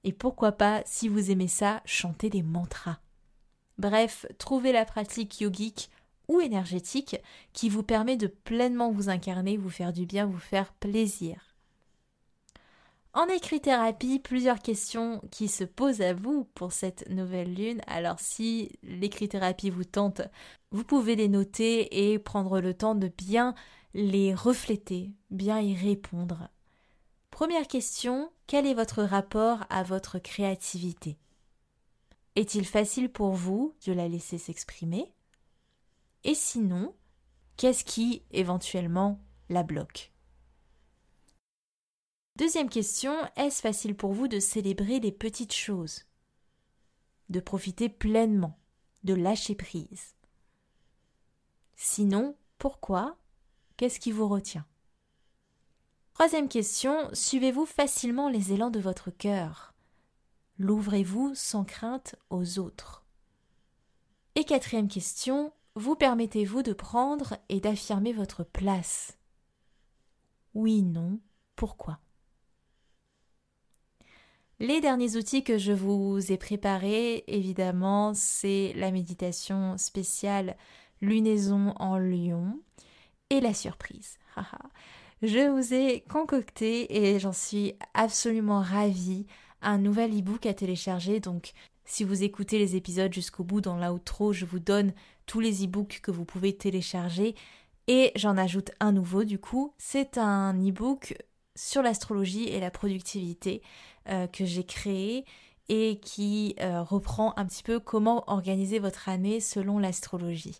Et 0.03 0.11
pourquoi 0.11 0.51
pas, 0.51 0.81
si 0.85 1.07
vous 1.07 1.31
aimez 1.31 1.47
ça, 1.47 1.81
chantez 1.85 2.29
des 2.29 2.43
mantras. 2.43 2.99
Bref, 3.77 4.25
trouvez 4.37 4.71
la 4.71 4.83
pratique 4.83 5.39
yogique 5.39 5.89
ou 6.27 6.41
énergétique 6.41 7.17
qui 7.53 7.69
vous 7.69 7.83
permet 7.83 8.17
de 8.17 8.27
pleinement 8.27 8.91
vous 8.91 9.09
incarner, 9.09 9.57
vous 9.57 9.69
faire 9.69 9.93
du 9.93 10.05
bien, 10.05 10.25
vous 10.25 10.39
faire 10.39 10.73
plaisir. 10.73 11.50
En 13.13 13.27
écrit-thérapie, 13.27 14.19
plusieurs 14.19 14.59
questions 14.59 15.21
qui 15.31 15.49
se 15.49 15.65
posent 15.65 16.01
à 16.01 16.13
vous 16.13 16.45
pour 16.55 16.71
cette 16.71 17.09
nouvelle 17.09 17.53
lune. 17.53 17.81
Alors 17.85 18.19
si 18.19 18.71
l'écrit-thérapie 18.83 19.69
vous 19.69 19.83
tente, 19.83 20.21
vous 20.71 20.85
pouvez 20.85 21.17
les 21.17 21.27
noter 21.27 22.09
et 22.09 22.19
prendre 22.19 22.61
le 22.61 22.73
temps 22.73 22.95
de 22.95 23.09
bien 23.09 23.53
les 23.93 24.33
refléter, 24.33 25.11
bien 25.29 25.59
y 25.59 25.75
répondre. 25.75 26.47
Première 27.31 27.67
question, 27.67 28.31
quel 28.47 28.65
est 28.65 28.73
votre 28.73 29.03
rapport 29.03 29.65
à 29.69 29.83
votre 29.83 30.17
créativité? 30.17 31.17
Est-il 32.37 32.65
facile 32.65 33.11
pour 33.11 33.33
vous 33.33 33.75
de 33.85 33.91
la 33.91 34.07
laisser 34.07 34.37
s'exprimer? 34.37 35.11
Et 36.23 36.35
sinon, 36.35 36.95
qu'est-ce 37.57 37.83
qui 37.83 38.23
éventuellement 38.31 39.19
la 39.49 39.63
bloque? 39.63 40.10
Deuxième 42.37 42.69
question, 42.69 43.13
est-ce 43.35 43.61
facile 43.61 43.95
pour 43.95 44.13
vous 44.13 44.27
de 44.27 44.39
célébrer 44.39 44.99
les 44.99 45.11
petites 45.11 45.53
choses? 45.53 46.05
De 47.29 47.39
profiter 47.39 47.89
pleinement, 47.89 48.57
de 49.03 49.13
lâcher 49.13 49.55
prise. 49.55 50.15
Sinon, 51.75 52.35
pourquoi? 52.57 53.17
Qu'est-ce 53.77 53.99
qui 53.99 54.11
vous 54.11 54.27
retient? 54.27 54.65
Troisième 56.13 56.49
question, 56.49 57.09
suivez-vous 57.13 57.65
facilement 57.65 58.29
les 58.29 58.53
élans 58.53 58.69
de 58.69 58.79
votre 58.79 59.11
cœur? 59.11 59.73
L'ouvrez-vous 60.57 61.33
sans 61.35 61.63
crainte 61.63 62.15
aux 62.29 62.59
autres? 62.59 63.03
Et 64.35 64.45
quatrième 64.45 64.87
question, 64.87 65.51
vous 65.75 65.95
permettez-vous 65.95 66.63
de 66.63 66.73
prendre 66.73 67.37
et 67.49 67.59
d'affirmer 67.59 68.13
votre 68.13 68.43
place? 68.43 69.17
Oui, 70.53 70.81
non, 70.81 71.19
pourquoi? 71.55 71.99
Les 74.61 74.79
derniers 74.79 75.15
outils 75.15 75.43
que 75.43 75.57
je 75.57 75.71
vous 75.71 76.31
ai 76.31 76.37
préparés, 76.37 77.23
évidemment, 77.25 78.13
c'est 78.13 78.73
la 78.75 78.91
méditation 78.91 79.75
spéciale 79.79 80.55
lunaison 81.01 81.73
en 81.77 81.97
lion 81.97 82.59
et 83.31 83.41
la 83.41 83.55
surprise. 83.55 84.19
Je 85.23 85.49
vous 85.49 85.73
ai 85.73 86.01
concocté 86.01 86.95
et 86.95 87.19
j'en 87.19 87.33
suis 87.33 87.73
absolument 87.95 88.59
ravie 88.59 89.25
un 89.61 89.79
nouvel 89.79 90.17
e-book 90.17 90.45
à 90.45 90.53
télécharger. 90.53 91.19
Donc, 91.19 91.53
si 91.85 92.03
vous 92.03 92.23
écoutez 92.23 92.59
les 92.59 92.75
épisodes 92.75 93.13
jusqu'au 93.13 93.43
bout 93.43 93.61
dans 93.61 93.77
l'outro, 93.77 94.31
je 94.31 94.45
vous 94.45 94.59
donne 94.59 94.93
tous 95.25 95.39
les 95.39 95.65
e-books 95.65 96.01
que 96.01 96.11
vous 96.11 96.25
pouvez 96.25 96.55
télécharger. 96.55 97.33
Et 97.87 98.11
j'en 98.15 98.37
ajoute 98.37 98.71
un 98.79 98.91
nouveau 98.91 99.23
du 99.23 99.39
coup. 99.39 99.73
C'est 99.79 100.19
un 100.19 100.53
e-book 100.53 101.15
sur 101.55 101.81
l'astrologie 101.81 102.47
et 102.47 102.59
la 102.59 102.71
productivité 102.71 103.61
euh, 104.09 104.27
que 104.27 104.45
j'ai 104.45 104.63
créé 104.63 105.25
et 105.69 105.99
qui 105.99 106.55
euh, 106.59 106.81
reprend 106.81 107.33
un 107.37 107.45
petit 107.45 107.63
peu 107.63 107.79
comment 107.79 108.23
organiser 108.27 108.79
votre 108.79 109.09
année 109.09 109.39
selon 109.39 109.79
l'astrologie. 109.79 110.59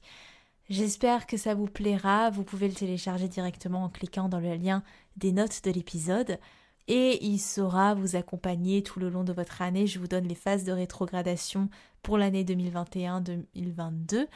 J'espère 0.69 1.27
que 1.27 1.37
ça 1.37 1.53
vous 1.53 1.65
plaira. 1.65 2.29
Vous 2.29 2.43
pouvez 2.43 2.67
le 2.67 2.73
télécharger 2.73 3.27
directement 3.27 3.83
en 3.83 3.89
cliquant 3.89 4.29
dans 4.29 4.39
le 4.39 4.55
lien 4.55 4.83
des 5.17 5.33
notes 5.33 5.63
de 5.65 5.71
l'épisode 5.71 6.39
et 6.87 7.23
il 7.25 7.39
saura 7.39 7.93
vous 7.93 8.15
accompagner 8.15 8.83
tout 8.83 8.99
le 8.99 9.09
long 9.09 9.23
de 9.23 9.33
votre 9.33 9.61
année. 9.61 9.85
Je 9.85 9.99
vous 9.99 10.07
donne 10.07 10.27
les 10.27 10.35
phases 10.35 10.63
de 10.63 10.71
rétrogradation 10.71 11.69
pour 12.01 12.17
l'année 12.17 12.43
2021-2022 12.43 14.27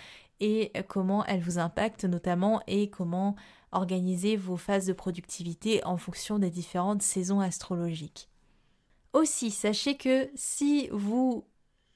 et 0.41 0.73
comment 0.87 1.25
elles 1.25 1.41
vous 1.41 1.59
impactent 1.59 2.05
notamment 2.05 2.61
et 2.67 2.89
comment 2.89 3.35
organiser 3.71 4.35
vos 4.35 4.57
phases 4.57 4.87
de 4.87 4.93
productivité 4.93 5.83
en 5.85 5.97
fonction 5.97 6.39
des 6.39 6.49
différentes 6.49 7.01
saisons 7.01 7.39
astrologiques. 7.39 8.29
Aussi, 9.15 9.49
sachez 9.49 9.95
que 9.95 10.29
si 10.35 10.89
vous 10.91 11.45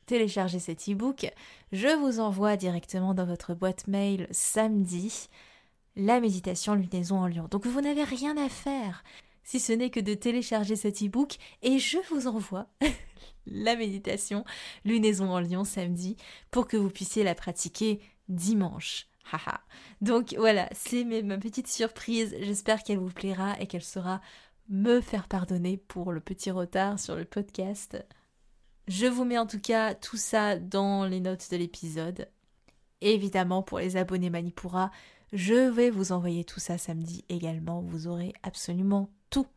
téléchargez 0.06 0.60
cet 0.60 0.88
e-book, 0.88 1.30
je 1.74 1.94
vous 2.00 2.22
envoie 2.22 2.56
directement 2.56 3.14
dans 3.14 3.26
votre 3.26 3.54
boîte 3.54 3.90
mail 3.90 4.26
samedi 4.32 5.28
la 5.98 6.22
méditation 6.22 6.76
lunaison 6.76 7.18
en 7.18 7.28
lion. 7.28 7.50
Donc 7.52 7.68
vous 7.68 7.82
n'avez 7.82 8.06
rien 8.06 8.38
à 8.38 8.48
faire 8.48 9.04
si 9.44 9.60
ce 9.60 9.74
n'est 9.74 9.90
que 9.90 10.00
de 10.00 10.14
télécharger 10.14 10.78
cet 10.78 11.04
e-book 11.04 11.36
et 11.62 11.78
je 11.78 11.98
vous 12.10 12.28
envoie 12.28 12.68
la 13.46 13.76
méditation 13.76 14.46
lunaison 14.86 15.30
en 15.30 15.42
lion 15.42 15.66
samedi 15.66 16.16
pour 16.52 16.70
que 16.70 16.78
vous 16.78 16.90
puissiez 16.90 17.26
la 17.26 17.36
pratiquer 17.36 18.00
dimanche. 18.30 19.10
Donc 20.02 20.34
voilà, 20.38 20.70
c'est 20.74 21.04
ma 21.04 21.38
petite 21.38 21.68
surprise. 21.68 22.36
J'espère 22.40 22.84
qu'elle 22.84 22.98
vous 22.98 23.12
plaira 23.12 23.60
et 23.60 23.68
qu'elle 23.68 23.84
saura 23.84 24.22
me 24.70 25.02
faire 25.02 25.28
pardonner 25.28 25.78
pour 25.78 26.12
le 26.12 26.20
petit 26.20 26.52
retard 26.52 27.00
sur 27.00 27.16
le 27.16 27.26
podcast. 27.26 28.06
Je 28.88 29.08
vous 29.08 29.26
mets 29.26 29.38
en 29.38 29.48
tout 29.48 29.60
cas 29.60 29.96
tout 29.96 30.18
ça 30.18 30.58
dans 30.58 31.06
les 31.06 31.20
notes 31.20 31.50
de 31.52 31.58
l'épisode. 31.58 32.30
Évidemment, 33.02 33.64
pour 33.64 33.80
les 33.80 33.98
abonnés 33.98 34.30
Manipura, 34.30 34.92
je 35.34 35.70
vais 35.70 35.90
vous 35.90 36.12
envoyer 36.12 36.44
tout 36.44 36.60
ça 36.60 36.78
samedi 36.78 37.24
également. 37.30 37.82
Vous 37.82 38.08
aurez 38.08 38.34
absolument 38.44 39.10
tout. 39.30 39.48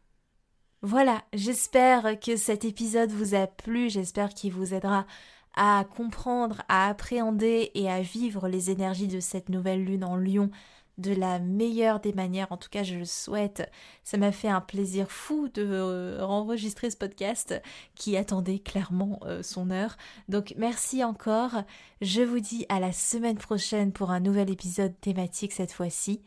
Voilà, 0.80 1.22
j'espère 1.32 2.18
que 2.18 2.36
cet 2.36 2.64
épisode 2.64 3.10
vous 3.10 3.34
a 3.34 3.46
plu, 3.46 3.88
j'espère 3.88 4.34
qu'il 4.34 4.52
vous 4.52 4.74
aidera 4.74 5.06
à 5.54 5.84
comprendre, 5.94 6.62
à 6.68 6.88
appréhender 6.88 7.70
et 7.74 7.90
à 7.90 8.00
vivre 8.00 8.48
les 8.48 8.70
énergies 8.70 9.08
de 9.08 9.20
cette 9.20 9.48
nouvelle 9.48 9.84
lune 9.84 10.04
en 10.04 10.16
lion 10.16 10.50
de 10.98 11.12
la 11.12 11.38
meilleure 11.38 12.00
des 12.00 12.12
manières, 12.12 12.48
en 12.50 12.56
tout 12.56 12.68
cas 12.70 12.82
je 12.82 12.96
le 12.96 13.04
souhaite. 13.04 13.70
Ça 14.04 14.18
m'a 14.18 14.32
fait 14.32 14.48
un 14.48 14.60
plaisir 14.60 15.10
fou 15.10 15.48
de 15.48 15.64
euh, 15.64 16.20
enregistrer 16.24 16.90
ce 16.90 16.96
podcast 16.96 17.60
qui 17.94 18.16
attendait 18.16 18.58
clairement 18.58 19.20
euh, 19.24 19.42
son 19.42 19.70
heure. 19.70 19.96
Donc 20.28 20.54
merci 20.56 21.02
encore, 21.02 21.62
je 22.00 22.22
vous 22.22 22.40
dis 22.40 22.66
à 22.68 22.80
la 22.80 22.92
semaine 22.92 23.38
prochaine 23.38 23.92
pour 23.92 24.10
un 24.10 24.20
nouvel 24.20 24.50
épisode 24.50 24.98
thématique 25.00 25.52
cette 25.52 25.72
fois-ci. 25.72 26.20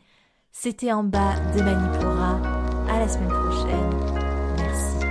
C'était 0.52 0.92
en 0.92 1.04
bas 1.04 1.34
de 1.54 1.62
Manipura, 1.62 2.40
à 2.88 3.00
la 3.00 3.08
semaine 3.08 3.28
prochaine. 3.28 3.90
Merci. 4.56 5.06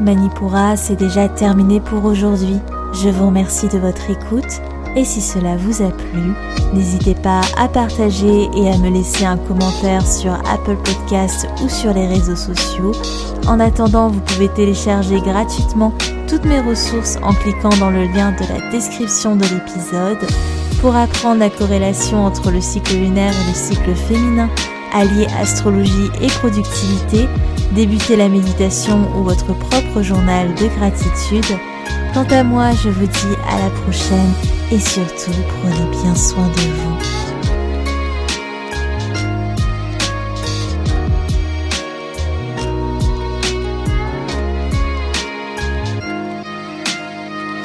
Manipura, 0.00 0.76
c'est 0.76 0.96
déjà 0.96 1.28
terminé 1.28 1.80
pour 1.80 2.04
aujourd'hui. 2.04 2.56
Je 2.94 3.08
vous 3.08 3.26
remercie 3.26 3.68
de 3.68 3.78
votre 3.78 4.10
écoute 4.10 4.60
et 4.96 5.04
si 5.04 5.20
cela 5.20 5.56
vous 5.56 5.82
a 5.82 5.90
plu, 5.90 6.32
n'hésitez 6.74 7.14
pas 7.14 7.40
à 7.56 7.68
partager 7.68 8.48
et 8.56 8.70
à 8.70 8.76
me 8.78 8.90
laisser 8.90 9.24
un 9.24 9.36
commentaire 9.36 10.06
sur 10.06 10.32
Apple 10.32 10.76
Podcasts 10.84 11.48
ou 11.62 11.68
sur 11.68 11.94
les 11.94 12.06
réseaux 12.06 12.36
sociaux. 12.36 12.92
En 13.46 13.58
attendant, 13.60 14.08
vous 14.08 14.20
pouvez 14.20 14.48
télécharger 14.48 15.20
gratuitement 15.20 15.92
toutes 16.28 16.44
mes 16.44 16.60
ressources 16.60 17.18
en 17.22 17.32
cliquant 17.32 17.76
dans 17.80 17.90
le 17.90 18.04
lien 18.04 18.32
de 18.32 18.46
la 18.52 18.70
description 18.70 19.36
de 19.36 19.44
l'épisode 19.44 20.26
pour 20.80 20.94
apprendre 20.96 21.40
la 21.40 21.50
corrélation 21.50 22.24
entre 22.24 22.50
le 22.50 22.60
cycle 22.60 22.94
lunaire 22.94 23.32
et 23.32 23.48
le 23.48 23.54
cycle 23.54 23.94
féminin, 23.94 24.48
allier 24.92 25.26
astrologie 25.40 26.10
et 26.20 26.26
productivité, 26.26 27.28
débuter 27.72 28.16
la 28.16 28.28
méditation 28.28 29.08
ou 29.16 29.24
votre 29.24 29.54
propre 29.54 30.02
journal 30.02 30.48
de 30.54 30.66
gratitude. 30.76 31.56
Quant 32.12 32.26
à 32.30 32.42
moi, 32.42 32.72
je 32.72 32.90
vous 32.90 33.06
dis 33.06 33.36
à 33.48 33.58
la 33.58 33.70
prochaine 33.70 34.32
et 34.72 34.80
surtout 34.80 35.32
prenez 35.48 35.90
bien 35.90 36.14
soin 36.14 36.48
de 36.48 36.60
vous. 36.60 37.21